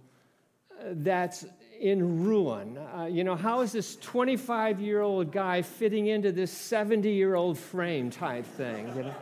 uh, 0.70 0.84
that's 0.90 1.44
in 1.80 2.24
ruin. 2.24 2.78
Uh, 2.78 3.08
you 3.10 3.24
know, 3.24 3.34
how 3.34 3.60
is 3.60 3.72
this 3.72 3.96
25 3.96 4.80
year 4.80 5.00
old 5.00 5.32
guy 5.32 5.62
fitting 5.62 6.06
into 6.06 6.30
this 6.30 6.52
70 6.52 7.10
year 7.10 7.34
old 7.34 7.58
frame 7.58 8.08
type 8.10 8.46
thing? 8.46 8.86
You 8.96 9.02
know? 9.02 9.14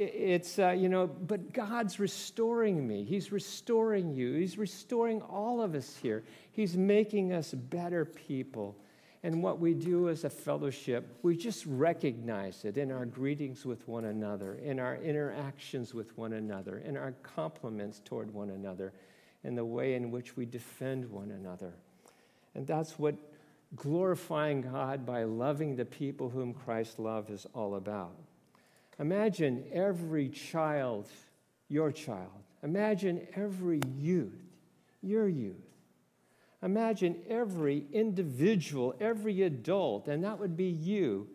It's, 0.00 0.58
uh, 0.58 0.70
you 0.70 0.88
know, 0.88 1.06
but 1.06 1.52
God's 1.52 2.00
restoring 2.00 2.86
me. 2.86 3.04
He's 3.04 3.30
restoring 3.30 4.14
you. 4.14 4.32
He's 4.32 4.56
restoring 4.56 5.20
all 5.22 5.60
of 5.60 5.74
us 5.74 5.96
here. 6.00 6.22
He's 6.52 6.76
making 6.76 7.32
us 7.32 7.52
better 7.52 8.04
people. 8.04 8.76
And 9.22 9.42
what 9.42 9.60
we 9.60 9.74
do 9.74 10.08
as 10.08 10.24
a 10.24 10.30
fellowship, 10.30 11.18
we 11.22 11.36
just 11.36 11.66
recognize 11.66 12.64
it 12.64 12.78
in 12.78 12.90
our 12.90 13.04
greetings 13.04 13.66
with 13.66 13.86
one 13.86 14.06
another, 14.06 14.54
in 14.54 14.80
our 14.80 14.96
interactions 14.96 15.92
with 15.92 16.16
one 16.16 16.32
another, 16.32 16.78
in 16.78 16.96
our 16.96 17.12
compliments 17.22 18.00
toward 18.02 18.32
one 18.32 18.48
another, 18.48 18.94
in 19.44 19.54
the 19.54 19.64
way 19.64 19.94
in 19.94 20.10
which 20.10 20.36
we 20.36 20.46
defend 20.46 21.04
one 21.10 21.30
another. 21.32 21.74
And 22.54 22.66
that's 22.66 22.98
what 22.98 23.14
glorifying 23.76 24.62
God 24.62 25.04
by 25.04 25.24
loving 25.24 25.76
the 25.76 25.84
people 25.84 26.30
whom 26.30 26.54
Christ 26.54 26.98
loved 26.98 27.28
is 27.30 27.46
all 27.52 27.74
about. 27.74 28.16
Imagine 29.00 29.64
every 29.72 30.28
child, 30.28 31.08
your 31.68 31.90
child. 31.90 32.28
Imagine 32.62 33.26
every 33.34 33.80
youth, 33.98 34.38
your 35.02 35.26
youth 35.26 35.70
Imagine 36.62 37.16
every 37.28 37.86
individual, 37.92 38.94
every 39.00 39.42
adult, 39.42 40.08
and 40.08 40.24
that 40.24 40.38
would 40.38 40.56
be 40.56 40.66
you. 40.66 41.26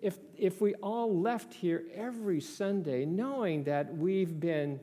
If, 0.00 0.18
if 0.36 0.60
we 0.60 0.74
all 0.74 1.18
left 1.18 1.52
here 1.52 1.84
every 1.94 2.40
Sunday 2.40 3.04
knowing 3.04 3.64
that 3.64 3.96
we've 3.96 4.38
been, 4.38 4.78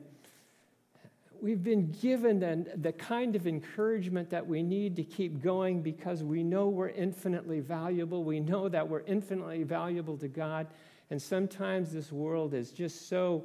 we've 1.40 1.62
been 1.62 1.94
given 2.02 2.40
the, 2.40 2.66
the 2.76 2.92
kind 2.92 3.34
of 3.36 3.46
encouragement 3.46 4.28
that 4.30 4.46
we 4.46 4.62
need 4.62 4.96
to 4.96 5.02
keep 5.02 5.42
going 5.42 5.80
because 5.80 6.22
we 6.22 6.42
know 6.42 6.68
we're 6.68 6.88
infinitely 6.90 7.60
valuable, 7.60 8.22
we 8.22 8.40
know 8.40 8.68
that 8.68 8.86
we're 8.86 9.04
infinitely 9.06 9.62
valuable 9.62 10.18
to 10.18 10.28
God, 10.28 10.66
and 11.10 11.20
sometimes 11.20 11.92
this 11.92 12.12
world 12.12 12.54
is 12.54 12.70
just 12.70 13.08
so 13.08 13.44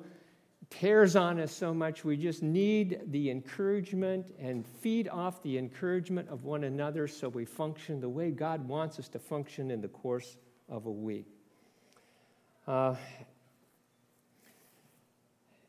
tears 0.69 1.15
on 1.15 1.39
us 1.39 1.51
so 1.51 1.73
much. 1.73 2.03
We 2.03 2.17
just 2.17 2.43
need 2.43 3.01
the 3.07 3.29
encouragement 3.29 4.33
and 4.39 4.65
feed 4.65 5.07
off 5.09 5.41
the 5.43 5.57
encouragement 5.57 6.29
of 6.29 6.43
one 6.43 6.63
another 6.63 7.07
so 7.07 7.29
we 7.29 7.45
function 7.45 7.99
the 7.99 8.09
way 8.09 8.31
God 8.31 8.67
wants 8.67 8.99
us 8.99 9.07
to 9.09 9.19
function 9.19 9.71
in 9.71 9.81
the 9.81 9.87
course 9.87 10.37
of 10.69 10.85
a 10.85 10.91
week. 10.91 11.27
Uh, 12.67 12.95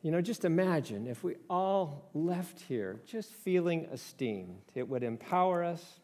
you 0.01 0.11
know, 0.11 0.21
just 0.21 0.45
imagine 0.45 1.07
if 1.07 1.23
we 1.23 1.35
all 1.49 2.09
left 2.13 2.61
here 2.61 2.99
just 3.05 3.33
feeling 3.33 3.85
esteemed. 3.91 4.61
It 4.73 4.87
would 4.87 5.03
empower 5.03 5.63
us 5.63 5.99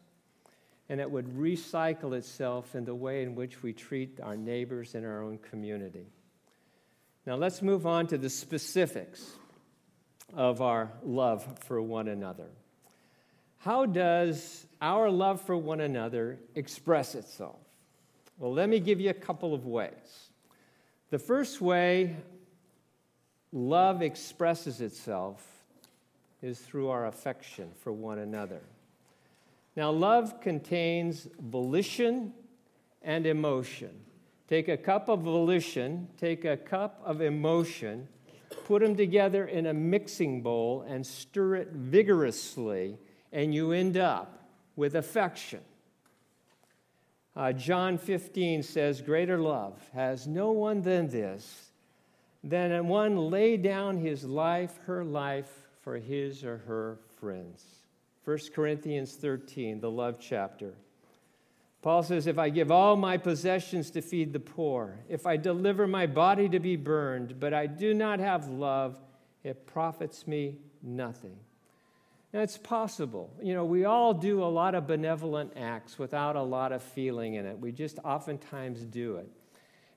and 0.88 1.00
it 1.00 1.10
would 1.10 1.26
recycle 1.36 2.12
itself 2.14 2.74
in 2.74 2.84
the 2.84 2.94
way 2.94 3.22
in 3.22 3.34
which 3.34 3.62
we 3.62 3.72
treat 3.72 4.20
our 4.22 4.36
neighbors 4.36 4.94
in 4.94 5.04
our 5.04 5.22
own 5.22 5.38
community. 5.38 6.06
Now 7.26 7.36
let's 7.36 7.62
move 7.62 7.86
on 7.86 8.06
to 8.08 8.18
the 8.18 8.28
specifics 8.28 9.32
of 10.34 10.60
our 10.60 10.90
love 11.02 11.58
for 11.60 11.80
one 11.80 12.08
another. 12.08 12.48
How 13.58 13.86
does 13.86 14.66
our 14.82 15.08
love 15.08 15.40
for 15.40 15.56
one 15.56 15.80
another 15.80 16.38
express 16.54 17.14
itself? 17.14 17.56
Well, 18.38 18.52
let 18.52 18.68
me 18.68 18.78
give 18.78 19.00
you 19.00 19.08
a 19.10 19.14
couple 19.14 19.54
of 19.54 19.64
ways. 19.64 20.28
The 21.10 21.18
first 21.18 21.60
way 21.60 22.16
love 23.52 24.02
expresses 24.02 24.80
itself 24.80 25.46
is 26.42 26.58
through 26.58 26.90
our 26.90 27.06
affection 27.06 27.70
for 27.80 27.92
one 27.92 28.18
another. 28.18 28.60
Now, 29.76 29.90
love 29.90 30.40
contains 30.40 31.26
volition 31.40 32.32
and 33.02 33.26
emotion. 33.26 33.90
Take 34.48 34.68
a 34.68 34.76
cup 34.76 35.08
of 35.08 35.20
volition, 35.20 36.08
take 36.16 36.44
a 36.44 36.56
cup 36.56 37.00
of 37.04 37.20
emotion, 37.20 38.08
put 38.66 38.82
them 38.82 38.94
together 38.94 39.46
in 39.46 39.66
a 39.66 39.74
mixing 39.74 40.42
bowl, 40.42 40.84
and 40.86 41.04
stir 41.04 41.56
it 41.56 41.72
vigorously, 41.72 42.98
and 43.32 43.54
you 43.54 43.72
end 43.72 43.96
up 43.96 44.48
with 44.76 44.94
affection. 44.94 45.60
Uh, 47.34 47.52
John 47.52 47.98
15 47.98 48.62
says, 48.62 49.00
Greater 49.00 49.38
love 49.38 49.80
has 49.92 50.28
no 50.28 50.52
one 50.52 50.82
than 50.82 51.08
this, 51.08 51.70
than 52.44 52.86
one 52.86 53.16
lay 53.16 53.56
down 53.56 53.98
his 53.98 54.24
life, 54.24 54.78
her 54.86 55.04
life, 55.04 55.50
for 55.80 55.98
his 55.98 56.44
or 56.44 56.58
her 56.58 56.98
friends. 57.16 57.83
1 58.24 58.38
Corinthians 58.54 59.14
13, 59.14 59.80
the 59.80 59.90
love 59.90 60.16
chapter. 60.18 60.74
Paul 61.82 62.02
says, 62.02 62.26
If 62.26 62.38
I 62.38 62.48
give 62.48 62.70
all 62.70 62.96
my 62.96 63.18
possessions 63.18 63.90
to 63.90 64.00
feed 64.00 64.32
the 64.32 64.40
poor, 64.40 65.00
if 65.08 65.26
I 65.26 65.36
deliver 65.36 65.86
my 65.86 66.06
body 66.06 66.48
to 66.48 66.58
be 66.58 66.76
burned, 66.76 67.38
but 67.38 67.52
I 67.52 67.66
do 67.66 67.92
not 67.92 68.20
have 68.20 68.48
love, 68.48 68.96
it 69.42 69.66
profits 69.66 70.26
me 70.26 70.56
nothing. 70.82 71.36
Now, 72.32 72.40
it's 72.40 72.56
possible. 72.56 73.30
You 73.42 73.54
know, 73.54 73.64
we 73.64 73.84
all 73.84 74.14
do 74.14 74.42
a 74.42 74.46
lot 74.46 74.74
of 74.74 74.86
benevolent 74.86 75.52
acts 75.56 75.98
without 75.98 76.34
a 76.34 76.42
lot 76.42 76.72
of 76.72 76.82
feeling 76.82 77.34
in 77.34 77.44
it. 77.44 77.60
We 77.60 77.70
just 77.70 77.98
oftentimes 78.02 78.80
do 78.86 79.16
it. 79.16 79.28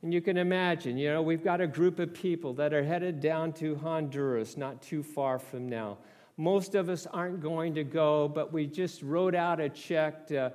And 0.04 0.14
you 0.14 0.22
can 0.22 0.38
imagine, 0.38 0.98
you 0.98 1.12
know, 1.12 1.22
we've 1.22 1.44
got 1.44 1.62
a 1.62 1.68
group 1.68 1.98
of 1.98 2.14
people 2.14 2.54
that 2.56 2.74
are 2.74 2.84
headed 2.84 3.22
down 3.22 3.54
to 3.54 3.76
Honduras 3.78 4.58
not 4.58 4.82
too 4.82 5.02
far 5.02 5.40
from 5.40 5.68
now. 5.68 5.98
Most 6.38 6.76
of 6.76 6.88
us 6.88 7.08
aren't 7.08 7.42
going 7.42 7.74
to 7.76 7.84
go, 7.84 8.28
but 8.28 8.54
we 8.54 8.68
just 8.68 9.02
wrote 9.02 9.36
out 9.36 9.60
a 9.60 9.70
check 9.70 10.28
to 10.28 10.54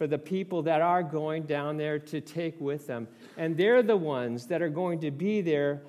for 0.00 0.06
the 0.06 0.16
people 0.16 0.62
that 0.62 0.80
are 0.80 1.02
going 1.02 1.42
down 1.42 1.76
there 1.76 1.98
to 1.98 2.22
take 2.22 2.58
with 2.58 2.86
them. 2.86 3.06
And 3.36 3.54
they're 3.54 3.82
the 3.82 3.98
ones 3.98 4.46
that 4.46 4.62
are 4.62 4.70
going 4.70 5.00
to 5.00 5.10
be 5.10 5.42
there 5.42 5.82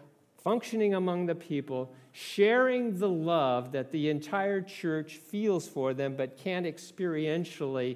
functioning 0.44 0.96
among 0.96 1.28
the 1.28 1.36
people, 1.36 1.94
sharing 2.12 3.00
the 3.00 3.08
love 3.08 3.72
that 3.72 3.90
the 3.94 4.10
entire 4.10 4.60
church 4.60 5.16
feels 5.16 5.66
for 5.66 5.94
them 5.94 6.16
but 6.18 6.38
can't 6.38 6.66
experientially 6.66 7.96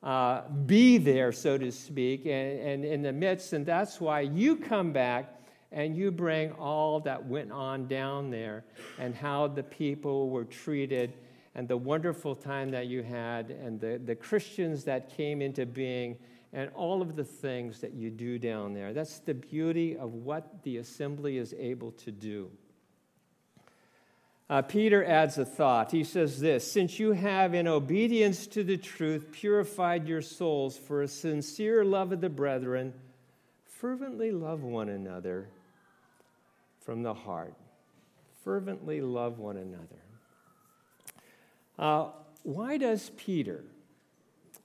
uh, 0.00 0.42
be 0.64 0.96
there, 0.96 1.32
so 1.32 1.58
to 1.58 1.72
speak, 1.72 2.24
and, 2.24 2.60
and 2.60 2.84
in 2.84 3.02
the 3.02 3.12
midst. 3.12 3.52
And 3.52 3.66
that's 3.66 4.00
why 4.00 4.20
you 4.20 4.54
come 4.54 4.92
back 4.92 5.37
and 5.70 5.96
you 5.96 6.10
bring 6.10 6.52
all 6.52 7.00
that 7.00 7.26
went 7.26 7.52
on 7.52 7.86
down 7.86 8.30
there 8.30 8.64
and 8.98 9.14
how 9.14 9.46
the 9.46 9.62
people 9.62 10.30
were 10.30 10.44
treated 10.44 11.12
and 11.54 11.66
the 11.66 11.76
wonderful 11.76 12.36
time 12.36 12.70
that 12.70 12.86
you 12.86 13.02
had, 13.02 13.50
and 13.50 13.80
the, 13.80 14.00
the 14.04 14.14
Christians 14.14 14.84
that 14.84 15.16
came 15.16 15.42
into 15.42 15.66
being, 15.66 16.16
and 16.52 16.70
all 16.72 17.02
of 17.02 17.16
the 17.16 17.24
things 17.24 17.80
that 17.80 17.94
you 17.94 18.10
do 18.10 18.38
down 18.38 18.74
there. 18.74 18.92
That's 18.92 19.18
the 19.18 19.34
beauty 19.34 19.96
of 19.96 20.14
what 20.14 20.62
the 20.62 20.76
assembly 20.76 21.36
is 21.36 21.54
able 21.58 21.90
to 21.92 22.12
do. 22.12 22.48
Uh, 24.48 24.62
Peter 24.62 25.04
adds 25.04 25.36
a 25.36 25.44
thought. 25.44 25.90
He 25.90 26.04
says 26.04 26.38
this 26.38 26.70
Since 26.70 27.00
you 27.00 27.10
have, 27.10 27.54
in 27.54 27.66
obedience 27.66 28.46
to 28.48 28.62
the 28.62 28.76
truth, 28.76 29.32
purified 29.32 30.06
your 30.06 30.22
souls 30.22 30.78
for 30.78 31.02
a 31.02 31.08
sincere 31.08 31.84
love 31.84 32.12
of 32.12 32.20
the 32.20 32.30
brethren, 32.30 32.94
fervently 33.64 34.30
love 34.30 34.62
one 34.62 34.88
another 34.88 35.48
from 36.88 37.02
the 37.02 37.12
heart. 37.12 37.52
Fervently 38.42 39.02
love 39.02 39.38
one 39.38 39.58
another. 39.58 40.00
Uh, 41.78 42.08
why 42.44 42.78
does 42.78 43.10
Peter 43.14 43.62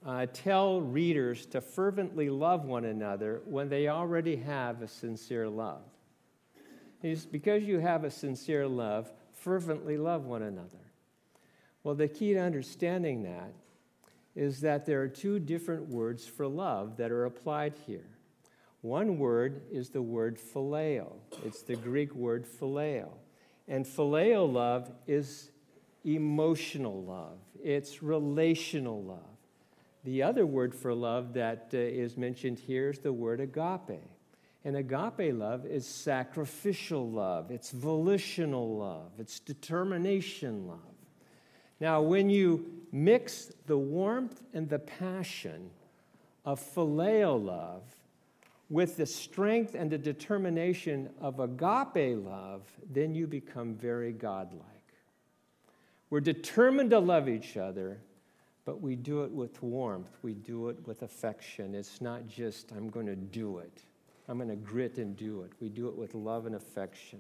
uh, 0.06 0.26
tell 0.32 0.80
readers 0.80 1.46
to 1.48 1.60
fervently 1.60 2.30
love 2.30 2.64
one 2.64 2.86
another 2.86 3.42
when 3.44 3.68
they 3.68 3.90
already 3.90 4.38
have 4.38 4.82
a 4.82 4.88
sincere 4.88 5.50
love? 5.50 5.82
It's 7.02 7.26
because 7.26 7.64
you 7.64 7.80
have 7.80 8.06
a 8.06 8.10
sincere 8.10 8.70
love, 8.70 9.12
fervently 9.34 9.98
love 9.98 10.24
one 10.24 10.44
another. 10.44 10.80
Well, 11.84 11.96
the 11.96 12.08
key 12.08 12.36
to 12.36 12.40
understanding 12.40 13.24
that 13.24 13.52
is 14.34 14.62
that 14.62 14.86
there 14.86 15.02
are 15.02 15.10
two 15.10 15.40
different 15.40 15.90
words 15.90 16.26
for 16.26 16.48
love 16.48 16.96
that 16.96 17.12
are 17.12 17.26
applied 17.26 17.74
here. 17.86 18.13
One 18.84 19.18
word 19.18 19.62
is 19.72 19.92
the 19.92 20.02
word 20.02 20.38
phileo, 20.38 21.14
it's 21.46 21.62
the 21.62 21.78
Greek 21.78 22.14
word 22.14 22.46
phileo. 22.46 23.12
And 23.66 23.86
phileo 23.86 24.52
love 24.52 24.92
is 25.08 25.52
emotional 26.04 27.02
love, 27.02 27.38
it's 27.64 28.04
relational 28.04 29.02
love. 29.02 29.38
The 30.04 30.22
other 30.22 30.46
word 30.46 30.76
for 30.76 30.94
love 30.94 31.32
that 31.36 31.70
uh, 31.74 31.78
is 31.78 32.18
mentioned 32.18 32.60
here 32.60 32.90
is 32.90 33.00
the 33.00 33.14
word 33.14 33.40
agape. 33.40 34.04
And 34.66 34.76
agape 34.76 35.34
love 35.34 35.66
is 35.66 35.88
sacrificial 35.88 37.10
love, 37.10 37.52
it's 37.52 37.72
volitional 37.72 38.78
love, 38.78 39.12
it's 39.18 39.40
determination 39.40 40.68
love. 40.68 40.80
Now, 41.80 42.02
when 42.02 42.30
you 42.30 42.66
mix 42.92 43.50
the 43.66 43.78
warmth 43.78 44.44
and 44.54 44.68
the 44.68 44.80
passion 44.80 45.70
of 46.44 46.60
phileo 46.60 47.42
love 47.42 47.84
with 48.74 48.98
the 48.98 49.06
strength 49.06 49.76
and 49.76 49.92
the 49.92 49.98
determination 50.00 51.08
of 51.22 51.40
agape 51.40 52.18
love, 52.26 52.64
then 52.92 53.14
you 53.14 53.28
become 53.28 53.76
very 53.76 54.12
godlike. 54.12 54.66
We're 56.10 56.22
determined 56.22 56.90
to 56.90 56.98
love 56.98 57.30
each 57.30 57.56
other, 57.56 58.00
but 58.66 58.82
we 58.82 58.96
do 58.96 59.26
it 59.26 59.32
with 59.32 59.62
warmth, 59.62 60.18
we 60.24 60.34
do 60.34 60.70
it 60.70 60.88
with 60.88 61.04
affection. 61.04 61.76
It's 61.76 62.02
not 62.02 62.28
just, 62.28 62.72
I'm 62.72 62.90
going 62.90 63.06
to 63.06 63.16
do 63.16 63.60
it. 63.60 63.84
I'm 64.28 64.38
going 64.38 64.50
to 64.50 64.56
grit 64.56 64.98
and 64.98 65.16
do 65.16 65.44
it. 65.44 65.52
We 65.62 65.70
do 65.70 65.88
it 65.88 65.96
with 65.96 66.16
love 66.16 66.48
and 66.48 66.56
affection. 66.56 67.20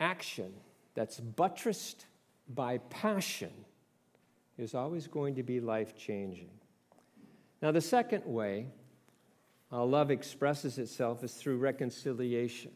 Action 0.00 0.52
that's 0.94 1.20
buttressed 1.20 2.06
by 2.56 2.78
passion 2.78 3.52
is 4.58 4.74
always 4.74 5.06
going 5.06 5.36
to 5.36 5.44
be 5.44 5.60
life 5.60 5.96
changing. 5.96 6.50
Now, 7.62 7.70
the 7.70 7.80
second 7.80 8.24
way 8.24 8.66
how 9.70 9.84
love 9.84 10.10
expresses 10.10 10.78
itself 10.78 11.22
is 11.22 11.34
through 11.34 11.58
reconciliation. 11.58 12.72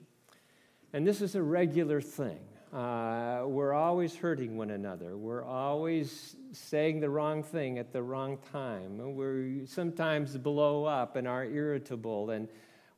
And 0.92 1.06
this 1.06 1.20
is 1.20 1.34
a 1.34 1.42
regular 1.42 2.00
thing. 2.00 2.38
Uh, 2.72 3.44
we're 3.46 3.72
always 3.72 4.16
hurting 4.16 4.56
one 4.56 4.70
another. 4.70 5.16
We're 5.16 5.44
always 5.44 6.36
saying 6.52 7.00
the 7.00 7.10
wrong 7.10 7.42
thing 7.42 7.78
at 7.78 7.92
the 7.92 8.02
wrong 8.02 8.38
time. 8.52 9.14
We 9.14 9.66
sometimes 9.66 10.36
blow 10.36 10.84
up 10.84 11.16
and 11.16 11.28
are 11.28 11.44
irritable 11.44 12.30
and 12.30 12.48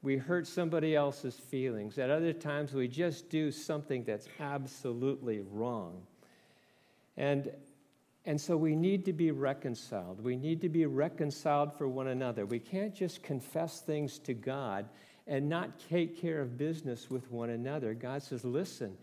we 0.02 0.16
hurt 0.16 0.46
somebody 0.46 0.94
else's 0.94 1.35
feelings. 1.35 1.98
At 1.98 2.11
other 2.11 2.32
times, 2.32 2.72
we 2.72 2.87
just 2.87 3.28
do 3.28 3.50
something 3.50 4.04
that's 4.04 4.28
absolutely 4.38 5.40
wrong. 5.40 6.02
And, 7.16 7.50
and 8.26 8.40
so 8.40 8.56
we 8.56 8.74
need 8.74 9.04
to 9.04 9.12
be 9.12 9.30
reconciled. 9.30 10.22
We 10.22 10.36
need 10.36 10.60
to 10.62 10.68
be 10.68 10.84
reconciled 10.84 11.72
for 11.78 11.86
one 11.86 12.08
another. 12.08 12.44
We 12.44 12.58
can't 12.58 12.92
just 12.92 13.22
confess 13.22 13.80
things 13.80 14.18
to 14.20 14.34
God 14.34 14.86
and 15.28 15.48
not 15.48 15.78
take 15.88 16.20
care 16.20 16.40
of 16.40 16.58
business 16.58 17.08
with 17.08 17.30
one 17.30 17.50
another. 17.50 17.94
God 17.94 18.24
says, 18.24 18.44
listen, 18.44 18.96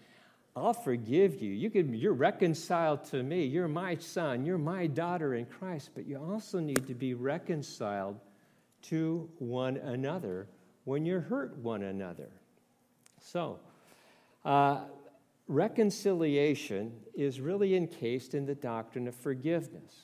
I'll 0.57 0.73
forgive 0.73 1.41
you. 1.41 1.53
you 1.53 1.69
can, 1.69 1.93
you're 1.93 2.13
reconciled 2.13 3.05
to 3.05 3.23
me. 3.23 3.45
You're 3.45 3.69
my 3.69 3.95
son. 3.95 4.45
You're 4.45 4.57
my 4.57 4.87
daughter 4.87 5.35
in 5.35 5.45
Christ. 5.45 5.91
But 5.95 6.05
you 6.05 6.17
also 6.17 6.59
need 6.59 6.85
to 6.87 6.93
be 6.93 7.13
reconciled 7.13 8.19
to 8.83 9.29
one 9.39 9.77
another 9.77 10.47
when 10.83 11.05
you 11.05 11.21
hurt 11.21 11.57
one 11.57 11.83
another. 11.83 12.29
So, 13.21 13.59
uh, 14.43 14.81
reconciliation 15.47 16.93
is 17.13 17.39
really 17.39 17.75
encased 17.75 18.33
in 18.33 18.45
the 18.45 18.55
doctrine 18.55 19.07
of 19.07 19.15
forgiveness. 19.15 20.03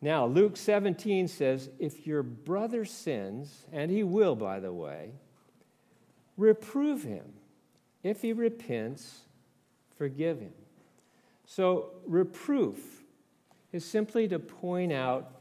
Now, 0.00 0.26
Luke 0.26 0.56
17 0.56 1.26
says, 1.28 1.70
If 1.78 2.06
your 2.06 2.22
brother 2.22 2.84
sins, 2.84 3.66
and 3.72 3.90
he 3.90 4.02
will, 4.02 4.36
by 4.36 4.60
the 4.60 4.72
way, 4.72 5.12
reprove 6.36 7.02
him. 7.02 7.32
If 8.02 8.22
he 8.22 8.32
repents, 8.32 9.22
forgive 9.96 10.40
him. 10.40 10.52
So, 11.44 11.90
reproof 12.06 13.04
is 13.72 13.84
simply 13.84 14.28
to 14.28 14.38
point 14.38 14.92
out 14.92 15.32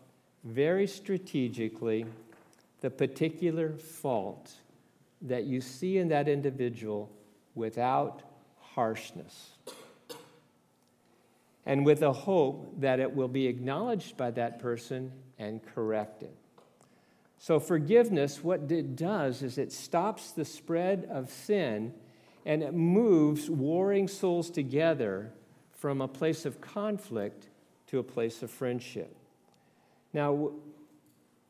very 0.44 0.88
strategically 0.88 2.06
the 2.82 2.90
particular 2.90 3.74
fault 3.74 4.52
that 5.22 5.46
you 5.46 5.60
see 5.60 5.98
in 5.98 6.08
that 6.10 6.28
individual 6.28 7.12
without 7.56 8.22
harshness. 8.76 9.52
And 11.66 11.86
with 11.86 12.04
a 12.04 12.14
hope 12.14 12.80
that 12.82 13.00
it 13.00 13.16
will 13.16 13.28
be 13.28 13.48
acknowledged 13.48 14.18
by 14.18 14.32
that 14.32 14.60
person 14.60 15.12
and 15.40 15.66
corrected. 15.74 16.30
So, 17.40 17.60
forgiveness, 17.60 18.44
what 18.44 18.72
it 18.72 18.96
does 18.96 19.42
is 19.42 19.58
it 19.58 19.72
stops 19.72 20.32
the 20.32 20.46
spread 20.46 21.08
of 21.10 21.32
sin 21.32 21.94
and 22.46 22.62
it 22.62 22.74
moves 22.74 23.50
warring 23.50 24.08
souls 24.08 24.50
together 24.50 25.32
from 25.72 26.02
a 26.02 26.08
place 26.08 26.46
of 26.46 26.62
conflict 26.62 27.48
to 27.88 28.00
a 28.00 28.04
place 28.04 28.44
of 28.44 28.52
friendship. 28.52 29.16
Now, 30.14 30.52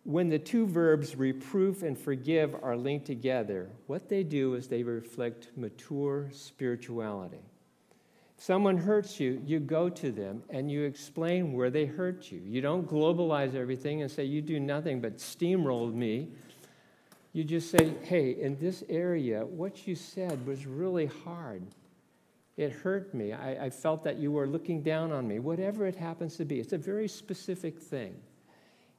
when 0.06 0.30
the 0.30 0.40
two 0.40 0.66
verbs 0.66 1.16
reproof 1.16 1.84
and 1.84 1.98
forgive 1.98 2.56
are 2.64 2.78
linked 2.78 3.06
together, 3.06 3.70
what 3.88 4.08
they 4.08 4.24
do 4.24 4.54
is 4.54 4.68
they 4.68 4.84
reflect 4.84 5.50
mature 5.58 6.30
spirituality. 6.32 7.44
If 8.38 8.44
someone 8.44 8.78
hurts 8.78 9.20
you, 9.20 9.42
you 9.46 9.60
go 9.60 9.90
to 9.90 10.12
them 10.12 10.44
and 10.50 10.72
you 10.72 10.84
explain 10.84 11.52
where 11.52 11.70
they 11.70 11.86
hurt 11.86 12.32
you. 12.32 12.42
You 12.46 12.62
don't 12.62 12.90
globalize 12.90 13.54
everything 13.54 14.02
and 14.02 14.10
say, 14.10 14.24
You 14.24 14.42
do 14.42 14.60
nothing 14.60 15.02
but 15.02 15.18
steamroll 15.18 15.94
me 15.94 16.30
you 17.36 17.44
just 17.44 17.70
say, 17.70 17.94
hey, 18.04 18.32
in 18.32 18.58
this 18.60 18.82
area, 18.88 19.46
what 19.46 19.86
you 19.86 19.94
said 19.94 20.48
was 20.48 20.66
really 20.66 21.08
hard. 21.08 21.64
It 22.56 22.72
hurt 22.72 23.14
me. 23.14 23.34
I, 23.34 23.66
I, 23.66 23.70
felt 23.70 24.06
that 24.06 24.16
you 24.16 24.32
were 24.32 24.48
looking 24.48 24.82
down 24.82 25.12
on 25.12 25.28
me, 25.28 25.40
whatever 25.40 25.86
it 25.86 25.98
happens 25.98 26.38
to 26.38 26.46
be. 26.46 26.62
It's 26.62 26.72
a 26.72 26.78
very 26.78 27.10
specific 27.10 27.78
thing. 27.78 28.16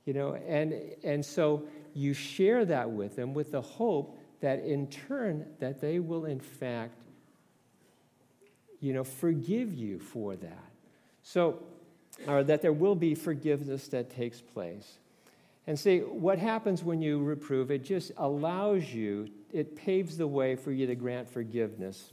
You 0.06 0.14
know, 0.14 0.34
and, 0.34 0.72
and 1.04 1.24
so 1.24 1.64
you 1.92 2.14
share 2.14 2.64
that 2.64 2.90
with 2.90 3.16
them 3.16 3.34
with 3.34 3.52
the 3.52 3.60
hope 3.60 4.18
that 4.40 4.60
in 4.60 4.86
turn 4.86 5.46
that 5.58 5.80
they 5.80 5.98
will 5.98 6.26
in 6.26 6.40
fact 6.40 7.02
you 8.80 8.92
know 8.92 9.02
forgive 9.02 9.72
you 9.72 9.98
for 9.98 10.36
that 10.36 10.70
so 11.22 11.58
or 12.28 12.44
that 12.44 12.60
there 12.60 12.72
will 12.72 12.94
be 12.94 13.14
forgiveness 13.14 13.88
that 13.88 14.10
takes 14.10 14.42
place 14.42 14.98
and 15.66 15.78
see, 15.78 15.98
what 15.98 16.38
happens 16.38 16.84
when 16.84 17.02
you 17.02 17.22
reprove, 17.22 17.70
it 17.70 17.82
just 17.82 18.12
allows 18.16 18.92
you, 18.92 19.28
it 19.52 19.74
paves 19.74 20.16
the 20.16 20.26
way 20.26 20.54
for 20.54 20.70
you 20.70 20.86
to 20.86 20.94
grant 20.94 21.28
forgiveness 21.28 22.12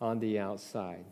on 0.00 0.20
the 0.20 0.38
outside. 0.38 1.04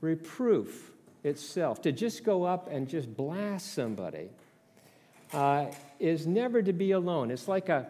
Reproof 0.00 0.90
itself, 1.22 1.80
to 1.82 1.92
just 1.92 2.24
go 2.24 2.42
up 2.42 2.68
and 2.68 2.88
just 2.88 3.16
blast 3.16 3.72
somebody, 3.72 4.30
uh, 5.32 5.66
is 5.98 6.26
never 6.26 6.62
to 6.62 6.72
be 6.72 6.92
alone. 6.92 7.30
It's 7.30 7.48
like 7.48 7.68
a, 7.68 7.86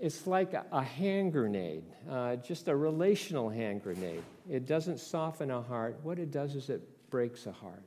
it's 0.00 0.26
like 0.26 0.54
a, 0.54 0.64
a 0.72 0.82
hand 0.82 1.32
grenade, 1.32 1.84
uh, 2.10 2.36
just 2.36 2.68
a 2.68 2.76
relational 2.76 3.48
hand 3.48 3.82
grenade. 3.82 4.22
It 4.48 4.66
doesn't 4.66 4.98
soften 4.98 5.50
a 5.50 5.62
heart. 5.62 5.98
What 6.02 6.18
it 6.18 6.30
does 6.30 6.54
is 6.54 6.68
it 6.68 7.10
breaks 7.10 7.46
a 7.46 7.52
heart. 7.52 7.82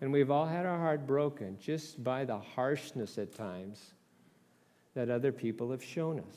And 0.00 0.12
we've 0.12 0.30
all 0.30 0.46
had 0.46 0.66
our 0.66 0.78
heart 0.78 1.06
broken 1.06 1.58
just 1.60 2.02
by 2.04 2.24
the 2.24 2.38
harshness 2.38 3.16
at 3.18 3.34
times 3.34 3.92
that 4.94 5.10
other 5.10 5.32
people 5.32 5.70
have 5.70 5.82
shown 5.82 6.20
us. 6.20 6.36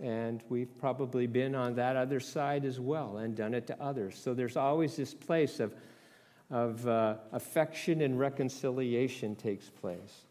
And 0.00 0.42
we've 0.48 0.76
probably 0.80 1.26
been 1.26 1.54
on 1.54 1.76
that 1.76 1.96
other 1.96 2.18
side 2.18 2.64
as 2.64 2.80
well 2.80 3.18
and 3.18 3.36
done 3.36 3.54
it 3.54 3.66
to 3.68 3.80
others. 3.80 4.18
So 4.18 4.34
there's 4.34 4.56
always 4.56 4.96
this 4.96 5.14
place 5.14 5.60
of, 5.60 5.74
of 6.50 6.86
uh, 6.88 7.16
affection 7.32 8.00
and 8.00 8.18
reconciliation 8.18 9.36
takes 9.36 9.70
place. 9.70 10.26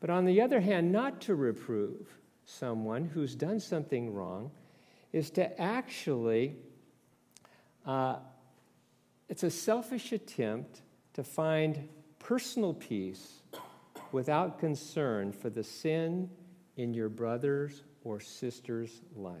But 0.00 0.10
on 0.10 0.24
the 0.24 0.40
other 0.40 0.60
hand, 0.60 0.92
not 0.92 1.20
to 1.22 1.34
reprove 1.34 2.06
someone 2.44 3.04
who's 3.04 3.34
done 3.34 3.60
something 3.60 4.12
wrong 4.12 4.50
is 5.12 5.30
to 5.30 5.60
actually, 5.60 6.56
uh, 7.84 8.16
it's 9.28 9.42
a 9.42 9.50
selfish 9.50 10.12
attempt 10.12 10.82
to 11.14 11.24
find 11.24 11.88
personal 12.18 12.74
peace 12.74 13.42
without 14.12 14.58
concern 14.58 15.32
for 15.32 15.50
the 15.50 15.64
sin 15.64 16.30
in 16.76 16.94
your 16.94 17.08
brother's 17.08 17.82
or 18.04 18.20
sister's 18.20 19.02
life. 19.16 19.34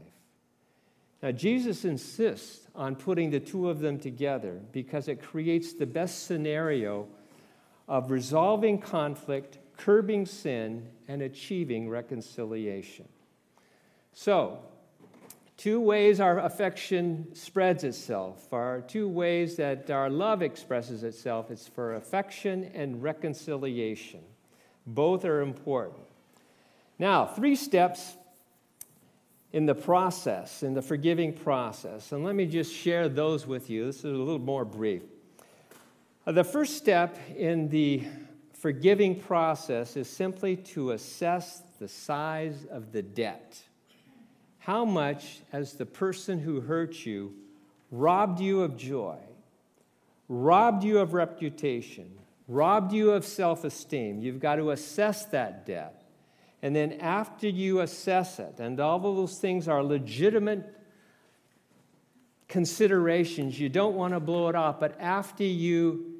Now, 1.22 1.32
Jesus 1.32 1.84
insists 1.84 2.68
on 2.74 2.94
putting 2.94 3.30
the 3.30 3.40
two 3.40 3.68
of 3.68 3.80
them 3.80 3.98
together 3.98 4.60
because 4.72 5.08
it 5.08 5.20
creates 5.22 5.72
the 5.72 5.86
best 5.86 6.26
scenario 6.26 7.08
of 7.88 8.10
resolving 8.10 8.78
conflict, 8.78 9.58
curbing 9.78 10.26
sin, 10.26 10.86
and 11.06 11.22
achieving 11.22 11.88
reconciliation. 11.88 13.08
So, 14.12 14.58
two 15.56 15.80
ways 15.80 16.20
our 16.20 16.40
affection 16.40 17.34
spreads 17.34 17.84
itself, 17.84 18.52
are 18.52 18.82
two 18.82 19.08
ways 19.08 19.56
that 19.56 19.90
our 19.90 20.10
love 20.10 20.42
expresses 20.42 21.04
itself. 21.04 21.50
It's 21.50 21.66
for 21.66 21.94
affection 21.94 22.70
and 22.74 23.02
reconciliation. 23.02 24.20
Both 24.86 25.24
are 25.24 25.40
important. 25.40 26.04
Now, 26.98 27.24
three 27.24 27.54
steps 27.54 28.16
in 29.52 29.64
the 29.64 29.74
process, 29.74 30.62
in 30.62 30.74
the 30.74 30.82
forgiving 30.82 31.32
process. 31.32 32.12
And 32.12 32.24
let 32.24 32.34
me 32.34 32.46
just 32.46 32.74
share 32.74 33.08
those 33.08 33.46
with 33.46 33.70
you. 33.70 33.86
This 33.86 33.98
is 33.98 34.04
a 34.04 34.08
little 34.08 34.38
more 34.38 34.64
brief. 34.64 35.02
Uh, 36.26 36.32
the 36.32 36.44
first 36.44 36.76
step 36.76 37.18
in 37.36 37.68
the 37.68 38.02
forgiving 38.58 39.18
process 39.20 39.96
is 39.96 40.08
simply 40.10 40.56
to 40.56 40.90
assess 40.90 41.62
the 41.78 41.88
size 41.88 42.66
of 42.70 42.92
the 42.92 43.02
debt. 43.02 43.62
how 44.58 44.84
much 44.84 45.40
as 45.50 45.74
the 45.74 45.86
person 45.86 46.38
who 46.38 46.60
hurt 46.60 47.06
you 47.06 47.32
robbed 47.90 48.38
you 48.38 48.60
of 48.60 48.76
joy, 48.76 49.16
robbed 50.28 50.84
you 50.84 50.98
of 50.98 51.14
reputation, 51.14 52.10
robbed 52.46 52.92
you 52.92 53.12
of 53.12 53.24
self 53.24 53.64
esteem. 53.64 54.20
You've 54.20 54.40
got 54.40 54.56
to 54.56 54.72
assess 54.72 55.24
that 55.26 55.64
debt. 55.64 56.02
And 56.60 56.76
then 56.76 56.94
after 56.94 57.48
you 57.48 57.80
assess 57.80 58.38
it, 58.38 58.56
and 58.58 58.78
all 58.80 58.96
of 58.96 59.16
those 59.16 59.38
things 59.38 59.68
are 59.68 59.82
legitimate 59.82 60.74
considerations, 62.48 63.58
you 63.58 63.70
don't 63.70 63.94
want 63.94 64.12
to 64.12 64.20
blow 64.20 64.48
it 64.48 64.54
off, 64.54 64.78
but 64.80 65.00
after 65.00 65.44
you 65.44 66.17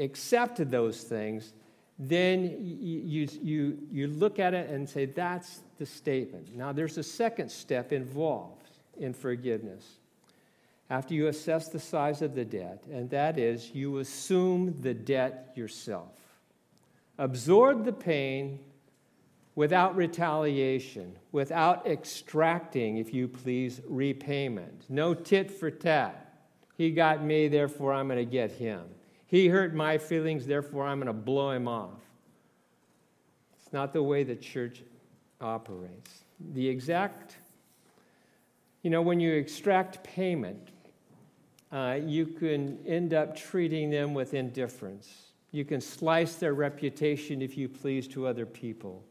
accepted 0.00 0.70
those 0.70 1.02
things, 1.02 1.52
then 1.98 2.56
you, 2.62 3.28
you, 3.42 3.78
you 3.92 4.06
look 4.08 4.38
at 4.38 4.54
it 4.54 4.70
and 4.70 4.88
say, 4.88 5.04
that's 5.04 5.60
the 5.78 5.84
statement. 5.84 6.56
Now, 6.56 6.72
there's 6.72 6.96
a 6.96 7.02
second 7.02 7.50
step 7.50 7.92
involved 7.92 8.70
in 8.98 9.12
forgiveness. 9.12 9.98
After 10.88 11.14
you 11.14 11.28
assess 11.28 11.68
the 11.68 11.78
size 11.78 12.22
of 12.22 12.34
the 12.34 12.44
debt, 12.44 12.82
and 12.90 13.10
that 13.10 13.38
is 13.38 13.74
you 13.74 13.98
assume 13.98 14.80
the 14.80 14.94
debt 14.94 15.52
yourself. 15.54 16.16
Absorb 17.18 17.84
the 17.84 17.92
pain 17.92 18.58
without 19.54 19.94
retaliation, 19.94 21.14
without 21.32 21.86
extracting, 21.86 22.96
if 22.96 23.12
you 23.12 23.28
please, 23.28 23.82
repayment. 23.86 24.84
No 24.88 25.12
tit 25.12 25.50
for 25.50 25.70
tat. 25.70 26.34
He 26.76 26.90
got 26.90 27.22
me, 27.22 27.46
therefore 27.46 27.92
I'm 27.92 28.08
going 28.08 28.18
to 28.18 28.24
get 28.24 28.52
him. 28.52 28.84
He 29.30 29.46
hurt 29.46 29.74
my 29.74 29.96
feelings, 29.96 30.44
therefore 30.44 30.88
I'm 30.88 30.98
going 30.98 31.06
to 31.06 31.12
blow 31.12 31.52
him 31.52 31.68
off. 31.68 32.00
It's 33.56 33.72
not 33.72 33.92
the 33.92 34.02
way 34.02 34.24
the 34.24 34.34
church 34.34 34.82
operates. 35.40 36.24
The 36.52 36.68
exact, 36.68 37.36
you 38.82 38.90
know, 38.90 39.02
when 39.02 39.20
you 39.20 39.32
extract 39.34 40.02
payment, 40.02 40.70
uh, 41.70 42.00
you 42.04 42.26
can 42.26 42.84
end 42.84 43.14
up 43.14 43.36
treating 43.36 43.88
them 43.88 44.14
with 44.14 44.34
indifference. 44.34 45.08
You 45.52 45.64
can 45.64 45.80
slice 45.80 46.34
their 46.34 46.54
reputation, 46.54 47.40
if 47.40 47.56
you 47.56 47.68
please, 47.68 48.08
to 48.08 48.26
other 48.26 48.46
people. 48.46 49.04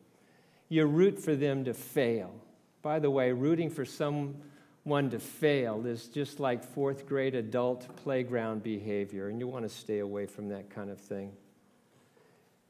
You 0.67 0.86
root 0.86 1.17
for 1.17 1.34
them 1.34 1.63
to 1.63 1.73
fail. 1.73 2.36
By 2.82 2.99
the 2.99 3.10
way, 3.10 3.32
rooting 3.32 3.69
for 3.69 3.86
some 3.86 4.36
one 4.84 5.10
to 5.12 5.20
fail 5.20 5.86
is 5.86 6.08
just 6.08 6.39
like 6.39 6.63
fourth 6.63 7.08
grade 7.08 7.36
adult 7.36 7.96
playground 7.98 8.63
behavior, 8.63 9.30
and 9.30 9.39
you 9.39 9.48
want 9.48 9.63
to 9.63 9.70
stay 9.70 10.00
away 10.00 10.26
from 10.26 10.50
that 10.50 10.70
kind 10.70 10.89
of 10.89 11.00
thing. 11.00 11.32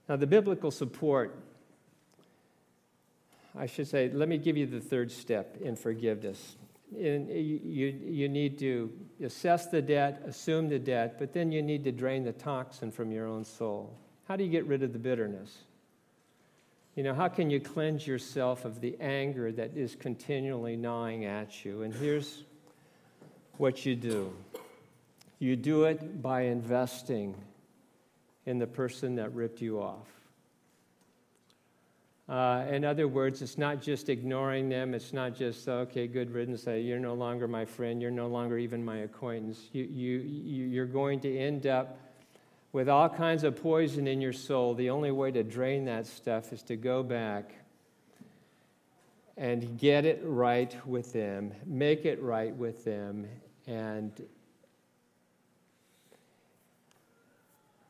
Now, 0.08 0.16
the 0.16 0.28
biblical 0.28 0.72
support, 0.72 1.38
I 3.56 3.68
should 3.68 3.88
say, 3.88 4.10
let 4.10 4.28
me 4.28 4.38
give 4.38 4.58
you 4.58 4.66
the 4.66 4.80
third 4.80 5.12
step 5.12 5.58
in 5.62 5.76
forgiveness. 5.76 6.56
In, 6.98 7.28
you, 7.28 7.88
you 7.88 8.28
need 8.28 8.58
to 8.60 8.92
assess 9.24 9.68
the 9.68 9.82
debt, 9.82 10.24
assume 10.26 10.70
the 10.70 10.80
debt, 10.80 11.20
but 11.20 11.34
then 11.34 11.52
you 11.52 11.62
need 11.62 11.84
to 11.84 11.92
drain 11.92 12.24
the 12.24 12.34
toxin 12.34 12.92
from 12.92 13.12
your 13.12 13.28
own 13.28 13.46
soul. 13.46 13.96
How 14.28 14.36
do 14.36 14.44
you 14.44 14.50
get 14.50 14.66
rid 14.66 14.82
of 14.82 14.94
the 14.94 15.00
bitterness? 15.00 15.56
You 16.96 17.04
know, 17.04 17.14
how 17.14 17.28
can 17.28 17.50
you 17.50 17.60
cleanse 17.60 18.06
yourself 18.06 18.66
of 18.66 18.82
the 18.82 18.98
anger 19.00 19.52
that 19.52 19.78
is 19.78 19.96
continually 19.96 20.76
gnawing 20.76 21.26
at 21.26 21.64
you? 21.64 21.84
And 21.84 21.94
here's 21.94 22.44
what 23.58 23.86
you 23.86 23.96
do 23.96 24.34
you 25.40 25.56
do 25.56 25.86
it 25.86 26.22
by 26.22 26.42
investing 26.42 27.36
in 28.46 28.60
the 28.60 28.68
person 28.68 29.16
that 29.16 29.34
ripped 29.34 29.62
you 29.62 29.82
off. 29.82 30.08
Uh, 32.28 32.66
in 32.70 32.86
other 32.86 33.08
words, 33.08 33.42
it's 33.42 33.58
not 33.58 33.82
just 33.82 34.10
ignoring 34.10 34.70
them. 34.70 34.94
It's 34.94 35.14
not 35.14 35.36
just, 35.36 35.68
okay, 35.68 36.06
good 36.06 36.32
riddance. 36.32 36.68
You're 36.68 37.00
no 37.00 37.16
longer 37.16 37.48
my 37.48 37.66
friend. 37.66 38.02
You're 38.02 38.12
no 38.12 38.28
longer 38.28 38.58
even 38.58 38.86
my 38.86 38.98
acquaintance. 38.98 39.70
You, 39.72 39.86
you, 39.86 40.20
you're 40.20 40.86
going 40.86 41.22
to 41.22 41.38
end 41.38 41.66
up 41.66 41.98
with 42.72 42.88
all 42.88 43.10
kinds 43.10 43.44
of 43.44 43.62
poison 43.62 44.08
in 44.08 44.22
your 44.22 44.34
soul, 44.34 44.76
the 44.76 44.90
only 44.90 45.12
way 45.12 45.32
to 45.32 45.44
drain 45.44 45.86
that 45.86 46.06
stuff 46.06 46.54
is 46.54 46.62
to 46.64 46.76
go 46.76 47.02
back 47.02 47.52
and 49.38 49.80
get 49.80 50.06
it 50.06 50.22
right 50.24 50.76
with 50.86 51.14
them, 51.14 51.54
make 51.66 52.06
it 52.06 52.22
right 52.22 52.56
with 52.56 52.84
them, 52.84 53.26
and 53.66 54.12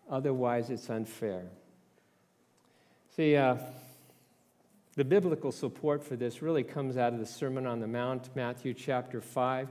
otherwise 0.09 0.69
it's 0.69 0.89
unfair. 0.89 1.45
See, 3.15 3.35
uh, 3.35 3.57
the 4.95 5.03
biblical 5.03 5.51
support 5.51 6.03
for 6.03 6.15
this 6.15 6.41
really 6.41 6.63
comes 6.63 6.97
out 6.97 7.13
of 7.13 7.19
the 7.19 7.25
Sermon 7.25 7.65
on 7.65 7.79
the 7.79 7.87
Mount, 7.87 8.29
Matthew 8.35 8.73
chapter 8.73 9.19
5. 9.19 9.67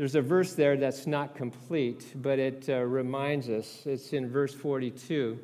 There's 0.00 0.14
a 0.14 0.22
verse 0.22 0.54
there 0.54 0.78
that's 0.78 1.06
not 1.06 1.34
complete, 1.34 2.06
but 2.14 2.38
it 2.38 2.70
uh, 2.70 2.78
reminds 2.78 3.50
us. 3.50 3.82
It's 3.84 4.14
in 4.14 4.30
verse 4.30 4.54
42. 4.54 5.38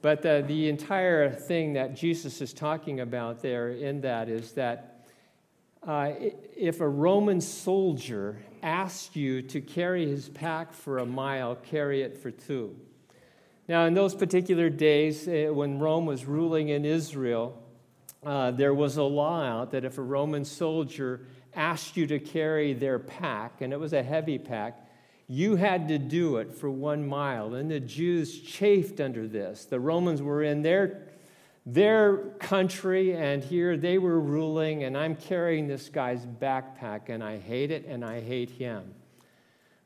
But 0.00 0.22
the, 0.22 0.44
the 0.46 0.68
entire 0.68 1.28
thing 1.28 1.72
that 1.72 1.96
Jesus 1.96 2.40
is 2.40 2.52
talking 2.52 3.00
about 3.00 3.42
there 3.42 3.70
in 3.70 4.00
that 4.02 4.28
is 4.28 4.52
that 4.52 5.08
uh, 5.82 6.12
if 6.56 6.80
a 6.80 6.88
Roman 6.88 7.40
soldier 7.40 8.36
asked 8.62 9.16
you 9.16 9.42
to 9.42 9.60
carry 9.60 10.06
his 10.06 10.28
pack 10.28 10.72
for 10.72 10.98
a 10.98 11.04
mile, 11.04 11.56
carry 11.56 12.02
it 12.02 12.16
for 12.16 12.30
two. 12.30 12.76
Now, 13.66 13.86
in 13.86 13.94
those 13.94 14.14
particular 14.14 14.70
days, 14.70 15.26
uh, 15.26 15.52
when 15.52 15.80
Rome 15.80 16.06
was 16.06 16.26
ruling 16.26 16.68
in 16.68 16.84
Israel, 16.84 17.60
uh, 18.24 18.52
there 18.52 18.72
was 18.72 18.98
a 18.98 19.02
law 19.02 19.42
out 19.42 19.72
that 19.72 19.84
if 19.84 19.98
a 19.98 20.02
Roman 20.02 20.44
soldier 20.44 21.26
asked 21.56 21.96
you 21.96 22.06
to 22.08 22.18
carry 22.18 22.72
their 22.72 22.98
pack, 22.98 23.60
and 23.60 23.72
it 23.72 23.80
was 23.80 23.92
a 23.92 24.02
heavy 24.02 24.38
pack, 24.38 24.80
you 25.26 25.56
had 25.56 25.88
to 25.88 25.98
do 25.98 26.36
it 26.36 26.54
for 26.54 26.70
one 26.70 27.06
mile. 27.06 27.54
And 27.54 27.70
the 27.70 27.80
Jews 27.80 28.40
chafed 28.40 29.00
under 29.00 29.26
this. 29.26 29.64
The 29.64 29.80
Romans 29.80 30.20
were 30.20 30.42
in 30.42 30.62
their, 30.62 31.08
their 31.64 32.16
country, 32.38 33.16
and 33.16 33.42
here 33.42 33.76
they 33.76 33.98
were 33.98 34.20
ruling, 34.20 34.84
and 34.84 34.96
I'm 34.96 35.16
carrying 35.16 35.66
this 35.66 35.88
guy's 35.88 36.26
backpack, 36.26 37.08
and 37.08 37.24
I 37.24 37.38
hate 37.38 37.70
it, 37.70 37.86
and 37.86 38.04
I 38.04 38.20
hate 38.20 38.50
him. 38.50 38.94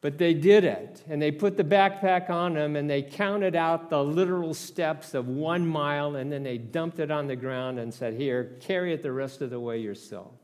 But 0.01 0.19
they 0.19 0.33
did 0.33 0.65
it, 0.65 1.03
and 1.09 1.21
they 1.21 1.33
put 1.33 1.57
the 1.57 1.65
backpack 1.65 2.31
on 2.31 2.57
him, 2.57 2.77
and 2.77 2.89
they 2.89 3.03
counted 3.03 3.57
out 3.57 3.91
the 3.91 4.03
literal 4.03 4.55
steps 4.55 5.13
of 5.13 5.27
one 5.27 5.67
mile, 5.67 6.15
and 6.17 6.31
then 6.31 6.45
they 6.45 6.57
dumped 6.57 7.01
it 7.01 7.11
on 7.11 7.27
the 7.27 7.35
ground 7.35 7.81
and 7.81 7.93
said, 7.93 8.15
Here, 8.15 8.57
carry 8.61 8.93
it 8.93 9.03
the 9.03 9.11
rest 9.11 9.43
of 9.43 9.51
the 9.51 9.59
way 9.59 9.79
yourself. 9.79 10.35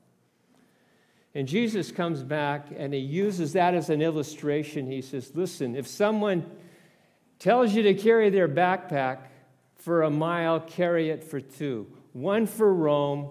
And 1.34 1.48
Jesus 1.48 1.90
comes 1.90 2.22
back 2.22 2.68
and 2.76 2.94
he 2.94 3.00
uses 3.00 3.54
that 3.54 3.74
as 3.74 3.90
an 3.90 4.00
illustration. 4.00 4.86
He 4.86 5.02
says, 5.02 5.32
Listen, 5.34 5.74
if 5.74 5.86
someone 5.86 6.48
tells 7.38 7.74
you 7.74 7.82
to 7.82 7.94
carry 7.94 8.30
their 8.30 8.48
backpack 8.48 9.18
for 9.76 10.02
a 10.02 10.10
mile, 10.10 10.60
carry 10.60 11.10
it 11.10 11.24
for 11.24 11.40
two 11.40 11.86
one 12.12 12.46
for 12.46 12.72
Rome 12.72 13.28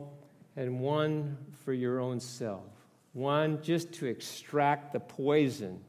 and 0.57 0.81
one 0.81 1.37
for 1.63 1.71
your 1.71 2.01
own 2.01 2.19
self. 2.19 2.65
One 3.13 3.61
just 3.63 3.93
to 3.93 4.07
extract 4.07 4.91
the 4.91 4.99
poison 4.99 5.79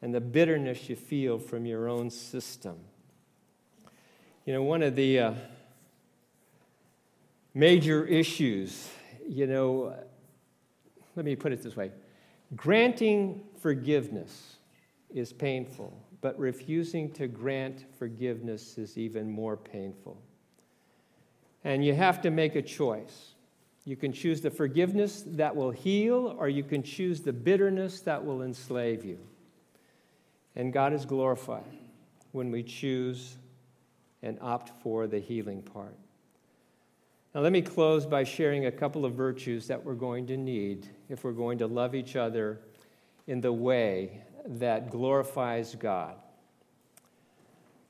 and 0.00 0.14
the 0.14 0.20
bitterness 0.20 0.88
you 0.88 0.96
feel 0.96 1.38
from 1.38 1.66
your 1.66 1.88
own 1.88 2.08
system. 2.08 2.76
You 4.46 4.54
know, 4.54 4.62
one 4.62 4.82
of 4.82 4.96
the 4.96 5.18
uh, 5.18 5.34
major 7.52 8.04
issues, 8.06 8.88
you 9.28 9.46
know, 9.46 9.94
let 11.16 11.24
me 11.24 11.36
put 11.36 11.52
it 11.52 11.62
this 11.62 11.76
way 11.76 11.90
granting 12.56 13.42
forgiveness 13.60 14.56
is 15.14 15.32
painful, 15.32 15.92
but 16.20 16.38
refusing 16.38 17.10
to 17.12 17.26
grant 17.26 17.84
forgiveness 17.98 18.78
is 18.78 18.96
even 18.96 19.30
more 19.30 19.56
painful. 19.56 20.20
And 21.64 21.84
you 21.84 21.94
have 21.94 22.20
to 22.22 22.30
make 22.30 22.56
a 22.56 22.62
choice. 22.62 23.34
You 23.84 23.96
can 23.96 24.12
choose 24.12 24.40
the 24.40 24.50
forgiveness 24.50 25.24
that 25.26 25.54
will 25.54 25.70
heal, 25.70 26.36
or 26.38 26.48
you 26.48 26.62
can 26.62 26.82
choose 26.82 27.20
the 27.20 27.32
bitterness 27.32 28.00
that 28.00 28.24
will 28.24 28.42
enslave 28.42 29.04
you. 29.04 29.18
And 30.54 30.72
God 30.72 30.92
is 30.92 31.04
glorified 31.04 31.78
when 32.32 32.50
we 32.50 32.62
choose 32.62 33.36
and 34.22 34.38
opt 34.40 34.70
for 34.82 35.06
the 35.06 35.18
healing 35.18 35.62
part. 35.62 35.96
Now, 37.34 37.40
let 37.40 37.52
me 37.52 37.62
close 37.62 38.04
by 38.04 38.24
sharing 38.24 38.66
a 38.66 38.70
couple 38.70 39.06
of 39.06 39.14
virtues 39.14 39.66
that 39.68 39.82
we're 39.82 39.94
going 39.94 40.26
to 40.26 40.36
need 40.36 40.88
if 41.08 41.24
we're 41.24 41.32
going 41.32 41.58
to 41.58 41.66
love 41.66 41.94
each 41.94 42.14
other 42.14 42.60
in 43.26 43.40
the 43.40 43.52
way 43.52 44.22
that 44.44 44.90
glorifies 44.90 45.74
God. 45.74 46.16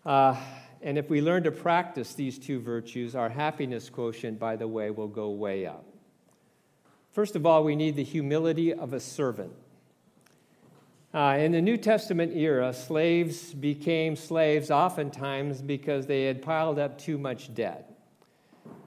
Uh, 0.07 0.37
and 0.81 0.97
if 0.97 1.11
we 1.11 1.21
learn 1.21 1.43
to 1.43 1.51
practice 1.51 2.15
these 2.15 2.39
two 2.39 2.61
virtues, 2.61 3.17
our 3.17 3.29
happiness 3.29 3.91
quotient, 3.91 4.39
by 4.39 4.55
the 4.55 4.69
way, 4.69 4.91
will 4.91 5.09
go 5.09 5.31
way 5.31 5.67
up. 5.67 5.85
First 7.11 7.35
of 7.35 7.45
all, 7.45 7.65
we 7.65 7.75
need 7.75 7.97
the 7.97 8.05
humility 8.05 8.73
of 8.73 8.93
a 8.93 9.01
servant. 9.01 9.53
Uh, 11.13 11.37
in 11.39 11.53
the 11.53 11.61
New 11.61 11.77
Testament 11.77 12.35
era, 12.37 12.73
slaves 12.73 13.53
became 13.53 14.17
slaves 14.17 14.71
oftentimes 14.71 15.61
because 15.61 16.07
they 16.07 16.25
had 16.25 16.43
piled 16.43 16.79
up 16.79 16.97
too 16.97 17.19
much 17.19 17.53
debt. 17.55 17.92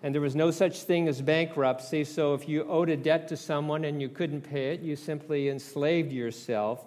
And 0.04 0.14
there 0.14 0.22
was 0.22 0.36
no 0.36 0.52
such 0.52 0.84
thing 0.84 1.08
as 1.08 1.22
bankruptcy, 1.22 2.04
so 2.04 2.34
if 2.34 2.48
you 2.48 2.64
owed 2.70 2.90
a 2.90 2.98
debt 2.98 3.28
to 3.30 3.38
someone 3.38 3.86
and 3.86 4.02
you 4.02 4.10
couldn't 4.10 4.42
pay 4.42 4.74
it, 4.74 4.82
you 4.82 4.96
simply 4.96 5.50
enslaved 5.50 6.12
yourself 6.12 6.86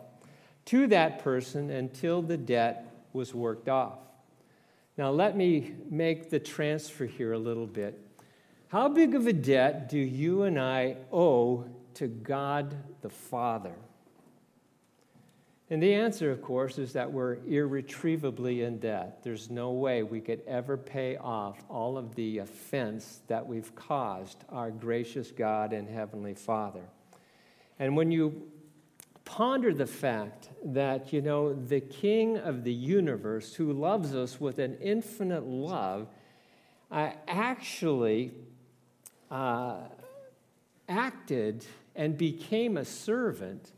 to 0.66 0.86
that 0.86 1.18
person 1.18 1.70
until 1.70 2.22
the 2.22 2.36
debt 2.36 2.84
was 3.12 3.34
worked 3.34 3.68
off. 3.68 3.98
Now, 4.96 5.10
let 5.10 5.36
me 5.36 5.74
make 5.90 6.30
the 6.30 6.38
transfer 6.38 7.06
here 7.06 7.32
a 7.32 7.38
little 7.38 7.66
bit. 7.66 7.98
How 8.68 8.88
big 8.88 9.14
of 9.14 9.26
a 9.26 9.32
debt 9.32 9.88
do 9.88 9.98
you 9.98 10.42
and 10.42 10.60
I 10.60 10.96
owe 11.12 11.64
to 11.94 12.06
God 12.06 12.76
the 13.00 13.08
Father? 13.08 13.74
And 15.70 15.82
the 15.82 15.94
answer, 15.94 16.30
of 16.30 16.40
course, 16.40 16.78
is 16.78 16.94
that 16.94 17.12
we're 17.12 17.36
irretrievably 17.46 18.62
in 18.62 18.78
debt. 18.78 19.22
There's 19.22 19.50
no 19.50 19.72
way 19.72 20.02
we 20.02 20.20
could 20.20 20.40
ever 20.46 20.78
pay 20.78 21.18
off 21.18 21.62
all 21.68 21.98
of 21.98 22.14
the 22.14 22.38
offense 22.38 23.20
that 23.26 23.46
we've 23.46 23.74
caused 23.74 24.44
our 24.48 24.70
gracious 24.70 25.30
God 25.30 25.74
and 25.74 25.86
Heavenly 25.86 26.32
Father. 26.32 26.84
And 27.78 27.96
when 27.96 28.10
you 28.10 28.50
ponder 29.26 29.74
the 29.74 29.86
fact 29.86 30.48
that, 30.64 31.12
you 31.12 31.20
know, 31.20 31.52
the 31.52 31.82
King 31.82 32.38
of 32.38 32.64
the 32.64 32.72
universe, 32.72 33.54
who 33.54 33.74
loves 33.74 34.14
us 34.14 34.40
with 34.40 34.58
an 34.58 34.78
infinite 34.80 35.44
love, 35.44 36.08
uh, 36.90 37.10
actually 37.26 38.32
uh, 39.30 39.80
acted 40.88 41.66
and 41.94 42.16
became 42.16 42.78
a 42.78 42.86
servant 42.86 43.70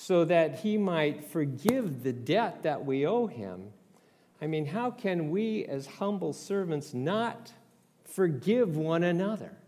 so 0.00 0.24
that 0.24 0.60
he 0.60 0.78
might 0.78 1.24
forgive 1.24 2.04
the 2.04 2.12
debt 2.12 2.62
that 2.62 2.86
we 2.86 3.04
owe 3.04 3.26
him. 3.26 3.64
I 4.40 4.46
mean, 4.46 4.64
how 4.64 4.92
can 4.92 5.28
we 5.28 5.64
as 5.64 5.86
humble 5.86 6.32
servants 6.32 6.94
not 6.94 7.52
forgive 8.04 8.76
one 8.76 9.02
another? 9.02 9.58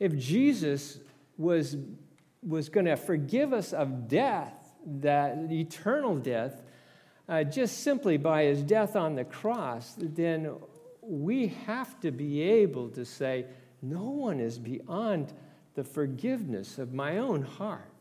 If 0.00 0.18
Jesus 0.18 0.98
was, 1.36 1.76
was 2.42 2.68
going 2.68 2.86
to 2.86 2.96
forgive 2.96 3.52
us 3.52 3.72
of 3.72 4.08
death, 4.08 4.52
that 4.84 5.38
eternal 5.48 6.16
death, 6.16 6.60
uh, 7.28 7.44
just 7.44 7.78
simply 7.84 8.16
by 8.16 8.46
his 8.46 8.64
death 8.64 8.96
on 8.96 9.14
the 9.14 9.24
cross, 9.24 9.94
then 9.96 10.56
we 11.02 11.54
have 11.66 12.00
to 12.00 12.10
be 12.10 12.42
able 12.42 12.88
to 12.88 13.04
say, 13.04 13.46
No 13.80 14.02
one 14.02 14.40
is 14.40 14.58
beyond 14.58 15.32
the 15.76 15.84
forgiveness 15.84 16.78
of 16.78 16.92
my 16.92 17.18
own 17.18 17.42
heart. 17.42 17.92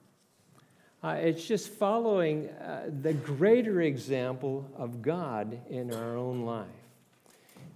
Uh, 1.07 1.13
it's 1.13 1.47
just 1.47 1.69
following 1.69 2.49
uh, 2.49 2.89
the 3.01 3.13
greater 3.13 3.79
example 3.81 4.69
of 4.75 5.01
God 5.01 5.57
in 5.69 5.93
our 5.93 6.17
own 6.17 6.41
life. 6.41 6.67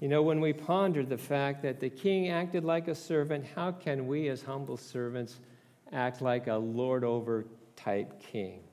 You 0.02 0.10
know, 0.10 0.22
when 0.22 0.42
we 0.42 0.52
ponder 0.52 1.06
the 1.06 1.18
fact 1.18 1.62
that 1.62 1.80
the 1.80 1.90
king 1.90 2.28
acted 2.28 2.66
like 2.66 2.90
a 2.90 2.96
servant, 2.96 3.46
how 3.56 3.72
can 3.72 4.06
we 4.06 4.28
as 4.28 4.42
humble 4.42 4.76
servants 4.76 5.40
act 5.94 6.22
like 6.22 6.48
a 6.48 6.56
lord 6.56 7.06
over 7.06 7.46
type 7.78 8.22
king 8.22 8.64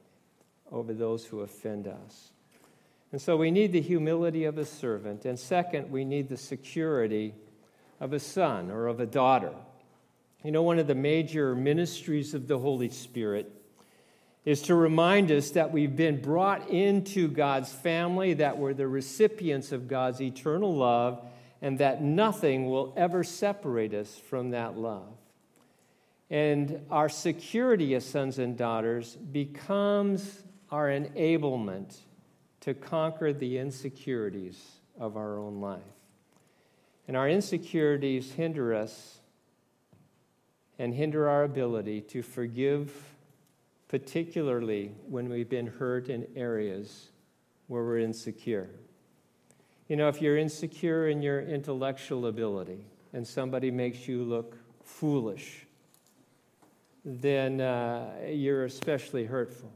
over 0.73 0.93
those 0.93 1.25
who 1.25 1.43
offend 1.43 1.87
us? 1.87 2.33
And 3.13 3.23
so 3.23 3.37
we 3.37 3.53
need 3.53 3.71
the 3.71 3.81
humility 3.81 4.43
of 4.43 4.59
a 4.59 4.65
servant. 4.65 5.25
And 5.25 5.39
second, 5.39 5.89
we 5.89 6.05
need 6.05 6.29
the 6.29 6.37
security 6.37 7.33
of 8.01 8.13
a 8.13 8.19
son 8.19 8.73
or 8.73 8.89
of 8.89 8.99
a 8.99 9.07
daughter. 9.07 9.53
You 10.43 10.51
know, 10.51 10.65
one 10.65 10.81
of 10.81 10.89
the 10.89 10.97
major 10.97 11.55
ministries 11.55 12.35
of 12.35 12.49
the 12.49 12.59
Holy 12.59 12.89
Spirit 12.89 13.53
is 14.45 14.63
to 14.63 14.75
remind 14.75 15.31
us 15.31 15.51
that 15.51 15.73
we've 15.73 15.97
been 15.97 16.21
brought 16.21 16.69
into 16.71 17.29
God's 17.29 17.73
family, 17.73 18.35
that 18.35 18.57
we're 18.59 18.75
the 18.75 18.89
recipients 18.89 19.73
of 19.73 19.89
God's 19.89 20.21
eternal 20.21 20.75
love, 20.75 21.23
and 21.61 21.79
that 21.79 22.03
nothing 22.03 22.71
will 22.71 22.95
ever 22.97 23.25
separate 23.25 23.93
us 23.93 24.17
from 24.29 24.51
that 24.51 24.79
love. 24.79 25.13
And 26.31 26.85
our 26.91 27.09
security 27.09 27.95
as 27.95 28.05
sons 28.05 28.39
and 28.39 28.57
daughters 28.57 29.17
becomes 29.17 30.43
our 30.71 30.89
enablement 30.89 31.97
to 32.61 32.75
conquer 32.75 33.33
the 33.33 33.59
insecurities 33.59 34.63
of 34.99 35.17
our 35.17 35.39
own 35.39 35.61
life. 35.61 35.81
And 37.07 37.17
our 37.17 37.29
insecurities 37.29 38.33
hinder 38.33 38.75
us 38.75 39.21
and 40.79 40.95
hinder 40.95 41.29
our 41.29 41.45
ability 41.45 42.03
to 42.03 42.23
forgive 42.23 42.93
particularly 43.89 44.93
when 45.09 45.29
we've 45.29 45.49
been 45.49 45.67
hurt 45.67 46.09
in 46.09 46.27
areas 46.37 47.09
where 47.69 47.83
we're 47.83 47.99
insecure. 47.99 48.69
You 49.89 49.97
know, 49.97 50.09
if 50.09 50.21
you're 50.21 50.37
insecure 50.37 51.09
in 51.09 51.23
your 51.23 51.41
intellectual 51.41 52.27
ability 52.27 52.85
and 53.15 53.27
somebody 53.27 53.71
makes 53.71 54.07
you 54.07 54.23
look 54.23 54.59
foolish, 54.85 55.67
then 57.05 57.61
uh, 57.61 58.11
you're 58.29 58.67
especially 58.67 59.25
hurtful. 59.25 59.73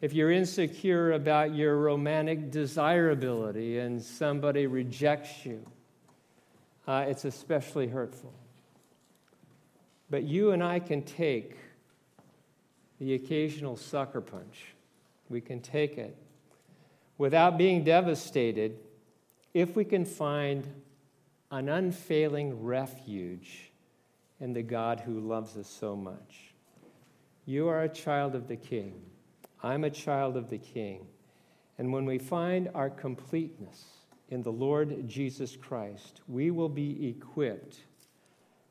If 0.00 0.12
you're 0.12 0.30
insecure 0.30 1.12
about 1.12 1.54
your 1.54 1.76
romantic 1.76 2.50
desirability 2.50 3.78
and 3.78 4.00
somebody 4.00 4.66
rejects 4.66 5.44
you, 5.46 5.64
uh, 6.86 7.06
it's 7.08 7.24
especially 7.24 7.88
hurtful. 7.88 8.32
But 10.10 10.24
you 10.24 10.52
and 10.52 10.62
I 10.62 10.78
can 10.78 11.02
take 11.02 11.56
the 12.98 13.14
occasional 13.14 13.76
sucker 13.76 14.20
punch. 14.20 14.74
We 15.28 15.40
can 15.40 15.60
take 15.60 15.98
it 15.98 16.16
without 17.16 17.58
being 17.58 17.84
devastated 17.84 18.78
if 19.54 19.76
we 19.76 19.84
can 19.84 20.04
find 20.04 20.66
an 21.50 21.68
unfailing 21.68 22.62
refuge 22.62 23.70
in 24.40 24.52
the 24.52 24.62
God 24.62 25.00
who 25.00 25.20
loves 25.20 25.56
us 25.56 25.68
so 25.68 25.96
much. 25.96 26.54
You 27.46 27.68
are 27.68 27.82
a 27.82 27.88
child 27.88 28.34
of 28.34 28.46
the 28.46 28.56
King. 28.56 29.00
I'm 29.62 29.84
a 29.84 29.90
child 29.90 30.36
of 30.36 30.50
the 30.50 30.58
King. 30.58 31.06
And 31.78 31.92
when 31.92 32.04
we 32.04 32.18
find 32.18 32.68
our 32.74 32.90
completeness 32.90 33.84
in 34.28 34.42
the 34.42 34.52
Lord 34.52 35.08
Jesus 35.08 35.56
Christ, 35.56 36.20
we 36.28 36.50
will 36.50 36.68
be 36.68 37.08
equipped 37.08 37.78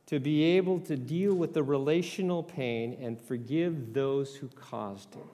to 0.08 0.20
be 0.20 0.44
able 0.44 0.80
to 0.80 0.96
deal 0.96 1.34
with 1.34 1.54
the 1.54 1.64
relational 1.64 2.42
pain 2.42 2.98
and 3.02 3.20
forgive 3.20 3.94
those 3.94 4.36
who 4.36 4.48
caused 4.48 5.16
it. 5.16 5.26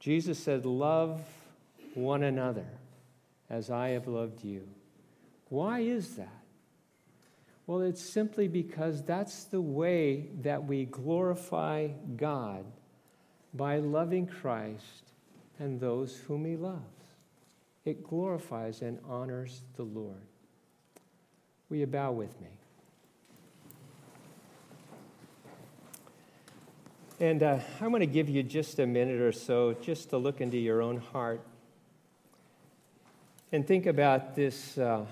Jesus 0.00 0.38
said, 0.38 0.66
Love 0.66 1.20
one 1.94 2.24
another 2.24 2.66
as 3.48 3.70
I 3.70 3.90
have 3.90 4.08
loved 4.08 4.44
you. 4.44 4.66
Why 5.48 5.80
is 5.80 6.16
that? 6.16 6.42
Well, 7.66 7.82
it's 7.82 8.02
simply 8.02 8.48
because 8.48 9.04
that's 9.04 9.44
the 9.44 9.60
way 9.60 10.30
that 10.40 10.64
we 10.64 10.86
glorify 10.86 11.88
God 12.16 12.64
by 13.54 13.78
loving 13.78 14.26
Christ 14.26 15.12
and 15.60 15.78
those 15.78 16.16
whom 16.26 16.44
He 16.44 16.56
loves. 16.56 16.80
It 17.84 18.02
glorifies 18.02 18.82
and 18.82 18.98
honors 19.08 19.62
the 19.76 19.84
Lord. 19.84 20.26
Will 21.68 21.76
you 21.76 21.86
bow 21.86 22.12
with 22.12 22.40
me? 22.40 22.48
And 27.22 27.44
uh, 27.44 27.60
I 27.80 27.86
want 27.86 28.02
to 28.02 28.06
give 28.06 28.28
you 28.28 28.42
just 28.42 28.80
a 28.80 28.84
minute 28.84 29.20
or 29.20 29.30
so 29.30 29.74
just 29.74 30.10
to 30.10 30.18
look 30.18 30.40
into 30.40 30.56
your 30.56 30.82
own 30.82 30.96
heart 30.96 31.40
and 33.52 33.64
think 33.64 33.86
about 33.86 34.34
this 34.34 34.76
uh, 34.76 35.06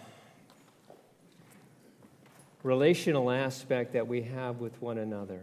relational 2.64 3.30
aspect 3.30 3.92
that 3.92 4.08
we 4.08 4.22
have 4.22 4.58
with 4.58 4.82
one 4.82 4.98
another. 4.98 5.38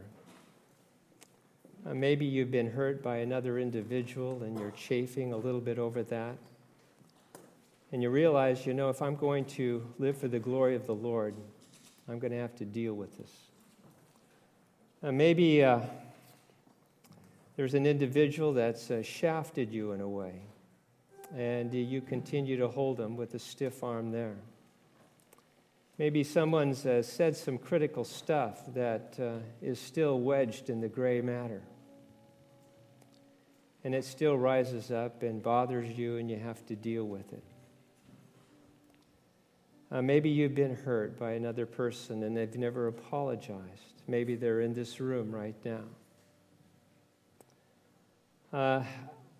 Uh, 1.89 1.93
maybe 1.93 2.26
you've 2.26 2.51
been 2.51 2.72
hurt 2.72 3.01
by 3.01 3.20
another 3.20 3.57
individual 3.57 4.43
and 4.43 4.59
you're 4.59 4.72
chafing 4.72 5.32
a 5.32 5.38
little 5.38 5.61
bit 5.61 5.80
over 5.80 6.03
that. 6.03 6.36
And 7.93 8.03
you 8.03 8.09
realize, 8.09 8.65
you 8.65 8.74
know, 8.74 8.89
if 8.89 9.01
I'm 9.01 9.15
going 9.15 9.45
to 9.45 9.88
live 9.99 10.18
for 10.18 10.28
the 10.28 10.39
glory 10.39 10.76
of 10.76 10.86
the 10.86 10.95
Lord, 10.95 11.34
I'm 12.09 12.20
going 12.20 12.34
to 12.34 12.39
have 12.39 12.57
to 12.57 12.65
deal 12.65 12.93
with 12.93 13.18
this. 13.18 13.32
Uh, 15.01 15.13
maybe 15.13 15.63
uh, 15.63 15.80
there's 17.58 17.74
an 17.74 17.86
individual 17.86 18.53
that's 18.53 18.89
uh, 18.89 19.01
shafted 19.01 19.74
you 19.74 19.91
in 19.91 19.99
a 19.99 20.08
way, 20.08 20.43
and 21.36 21.74
you 21.74 21.99
continue 21.99 22.55
to 22.58 22.70
hold 22.70 22.97
them 22.97 23.18
with 23.18 23.34
a 23.34 23.39
stiff 23.39 23.84
arm 23.84 24.12
there. 24.12 24.38
Maybe 25.97 26.24
someone's 26.24 26.86
uh, 26.86 27.01
said 27.01 27.36
some 27.36 27.58
critical 27.58 28.03
stuff 28.03 28.62
that 28.76 29.18
uh, 29.20 29.39
is 29.62 29.80
still 29.80 30.20
wedged 30.20 30.70
in 30.70 30.80
the 30.80 30.88
gray 30.88 31.22
matter. 31.22 31.64
And 33.84 33.95
it 33.95 34.05
still 34.05 34.38
rises 34.38 34.91
up 34.91 35.24
and 35.24 35.41
bothers 35.41 35.97
you, 35.97 36.18
and 36.18 36.30
you 36.30 36.38
have 36.38 36.64
to 36.68 36.76
deal 36.76 37.05
with 37.05 37.34
it. 37.34 37.43
Uh, 39.89 40.01
maybe 40.01 40.30
you've 40.30 40.53
been 40.53 40.76
hurt 40.76 41.18
by 41.18 41.32
another 41.32 41.66
person 41.66 42.24
and 42.24 42.36
they've 42.36 42.58
never 42.58 42.88
apologized. 42.88 44.03
Maybe 44.05 44.36
they're 44.36 44.60
in 44.60 44.74
this 44.74 44.99
room 44.99 45.32
right 45.32 45.55
now. 45.64 45.84
Uh, 48.58 48.82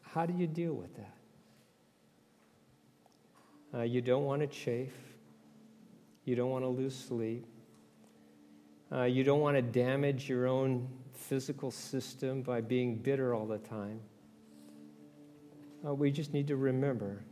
how 0.04 0.28
do 0.28 0.34
you 0.36 0.46
deal 0.46 0.74
with 0.74 0.96
that? 0.96 1.16
Uh, 3.74 3.82
you 3.82 4.00
don't 4.00 4.26
want 4.26 4.42
to 4.42 4.48
chafe. 4.48 4.94
You 6.24 6.36
don't 6.36 6.52
want 6.52 6.64
to 6.64 6.70
lose 6.70 6.96
sleep. 6.96 7.48
Uh, 8.92 9.06
you 9.06 9.24
don't 9.24 9.40
want 9.40 9.58
to 9.58 9.64
damage 9.64 10.30
your 10.30 10.46
own 10.46 10.88
physical 11.14 11.72
system 11.72 12.44
by 12.44 12.62
being 12.62 12.96
bitter 12.96 13.34
all 13.34 13.48
the 13.48 13.58
time. 13.58 14.02
Uh, 15.84 15.96
we 15.96 16.12
just 16.12 16.32
need 16.32 16.46
to 16.46 16.56
remember 16.56 17.24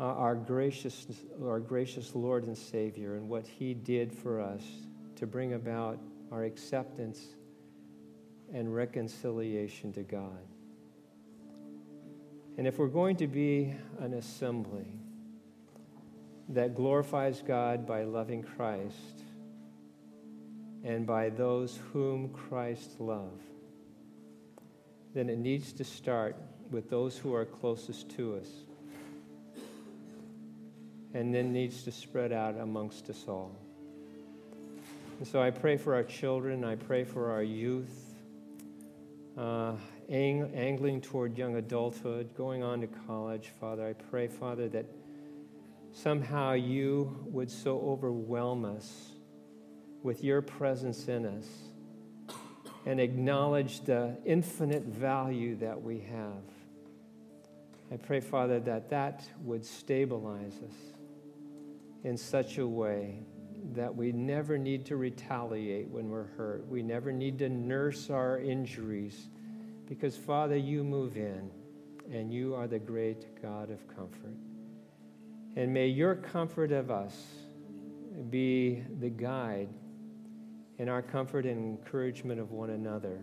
uh, 0.00 0.04
our, 0.04 0.34
gracious, 0.34 1.06
our 1.42 1.60
gracious 1.60 2.14
Lord 2.14 2.44
and 2.44 2.56
Savior 2.56 3.16
and 3.16 3.28
what 3.28 3.46
He 3.46 3.74
did 3.74 4.14
for 4.14 4.40
us 4.40 4.62
to 5.16 5.26
bring 5.26 5.52
about 5.52 5.98
our 6.32 6.44
acceptance 6.44 7.34
and 8.54 8.72
reconciliation 8.72 9.92
to 9.92 10.02
God. 10.02 10.38
And 12.56 12.68
if 12.68 12.78
we're 12.78 12.86
going 12.86 13.16
to 13.16 13.26
be 13.26 13.74
an 13.98 14.14
assembly 14.14 14.86
that 16.50 16.76
glorifies 16.76 17.42
God 17.42 17.84
by 17.84 18.04
loving 18.04 18.44
Christ 18.44 19.24
and 20.84 21.04
by 21.04 21.30
those 21.30 21.80
whom 21.92 22.28
Christ 22.28 23.00
loved, 23.00 23.42
then 25.14 25.28
it 25.28 25.38
needs 25.38 25.72
to 25.74 25.84
start 25.84 26.36
with 26.70 26.88
those 26.88 27.18
who 27.18 27.34
are 27.34 27.44
closest 27.44 28.08
to 28.16 28.36
us 28.36 28.48
and 31.12 31.34
then 31.34 31.52
needs 31.52 31.82
to 31.84 31.92
spread 31.92 32.32
out 32.32 32.56
amongst 32.58 33.10
us 33.10 33.24
all. 33.26 33.56
And 35.18 35.26
so 35.26 35.42
I 35.42 35.50
pray 35.50 35.76
for 35.76 35.94
our 35.94 36.02
children, 36.04 36.64
I 36.64 36.76
pray 36.76 37.04
for 37.04 37.30
our 37.30 37.42
youth, 37.42 38.03
uh, 39.36 39.74
ang- 40.08 40.50
angling 40.54 41.00
toward 41.00 41.36
young 41.36 41.56
adulthood, 41.56 42.34
going 42.36 42.62
on 42.62 42.80
to 42.80 42.86
college, 42.86 43.52
Father. 43.60 43.86
I 43.86 43.92
pray, 43.92 44.28
Father, 44.28 44.68
that 44.68 44.86
somehow 45.92 46.52
you 46.52 47.16
would 47.26 47.50
so 47.50 47.80
overwhelm 47.80 48.64
us 48.64 49.12
with 50.02 50.22
your 50.22 50.42
presence 50.42 51.08
in 51.08 51.24
us 51.24 51.46
and 52.86 53.00
acknowledge 53.00 53.80
the 53.80 54.16
infinite 54.24 54.84
value 54.84 55.56
that 55.56 55.82
we 55.82 56.00
have. 56.00 56.42
I 57.90 57.96
pray, 57.96 58.20
Father, 58.20 58.60
that 58.60 58.90
that 58.90 59.24
would 59.42 59.64
stabilize 59.64 60.54
us 60.62 60.94
in 62.02 62.16
such 62.16 62.58
a 62.58 62.66
way 62.66 63.20
that 63.72 63.94
we 63.94 64.12
never 64.12 64.58
need 64.58 64.84
to 64.86 64.96
retaliate 64.96 65.88
when 65.88 66.08
we're 66.08 66.28
hurt. 66.36 66.66
We 66.68 66.82
never 66.82 67.12
need 67.12 67.38
to 67.38 67.48
nurse 67.48 68.10
our 68.10 68.38
injuries 68.38 69.28
because, 69.88 70.16
Father, 70.16 70.56
you 70.56 70.84
move 70.84 71.16
in 71.16 71.50
and 72.12 72.32
you 72.32 72.54
are 72.54 72.66
the 72.66 72.78
great 72.78 73.40
God 73.40 73.70
of 73.70 73.86
comfort. 73.88 74.36
And 75.56 75.72
may 75.72 75.86
your 75.86 76.14
comfort 76.14 76.72
of 76.72 76.90
us 76.90 77.16
be 78.30 78.82
the 79.00 79.10
guide 79.10 79.68
in 80.78 80.88
our 80.88 81.02
comfort 81.02 81.46
and 81.46 81.58
encouragement 81.78 82.40
of 82.40 82.50
one 82.50 82.70
another. 82.70 83.20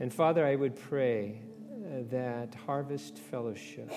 And 0.00 0.12
Father, 0.12 0.44
I 0.44 0.56
would 0.56 0.76
pray 0.76 1.40
uh, 1.70 2.02
that 2.10 2.54
Harvest 2.66 3.18
Fellowship 3.18 3.92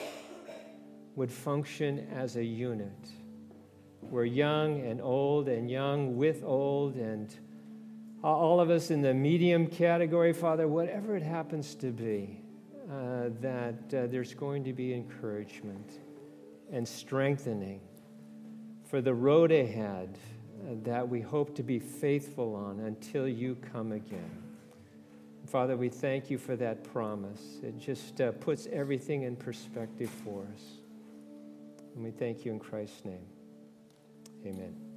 would 1.15 1.31
function 1.31 2.07
as 2.13 2.37
a 2.37 2.43
unit 2.43 3.09
where 4.09 4.25
young 4.25 4.81
and 4.81 5.01
old 5.01 5.47
and 5.47 5.69
young 5.69 6.17
with 6.17 6.43
old 6.43 6.95
and 6.95 7.33
all 8.23 8.59
of 8.59 8.69
us 8.69 8.91
in 8.91 9.01
the 9.01 9.13
medium 9.13 9.67
category, 9.67 10.33
Father, 10.33 10.67
whatever 10.67 11.15
it 11.15 11.23
happens 11.23 11.75
to 11.75 11.87
be, 11.87 12.39
uh, 12.91 13.29
that 13.39 13.93
uh, 13.93 14.07
there's 14.07 14.33
going 14.33 14.63
to 14.63 14.73
be 14.73 14.93
encouragement 14.93 15.99
and 16.71 16.87
strengthening 16.87 17.79
for 18.89 19.01
the 19.01 19.13
road 19.13 19.51
ahead 19.51 20.17
uh, 20.61 20.73
that 20.83 21.07
we 21.07 21.21
hope 21.21 21.55
to 21.55 21.63
be 21.63 21.79
faithful 21.79 22.55
on 22.55 22.81
until 22.81 23.27
you 23.27 23.55
come 23.71 23.91
again. 23.91 24.41
Father, 25.47 25.75
we 25.75 25.89
thank 25.89 26.29
you 26.29 26.37
for 26.37 26.55
that 26.55 26.83
promise. 26.83 27.59
It 27.63 27.77
just 27.77 28.21
uh, 28.21 28.31
puts 28.33 28.67
everything 28.71 29.23
in 29.23 29.35
perspective 29.35 30.09
for 30.23 30.45
us. 30.53 30.61
And 31.95 32.03
we 32.03 32.11
thank 32.11 32.45
you 32.45 32.51
in 32.51 32.59
Christ's 32.59 33.03
name. 33.03 33.25
Amen. 34.45 34.90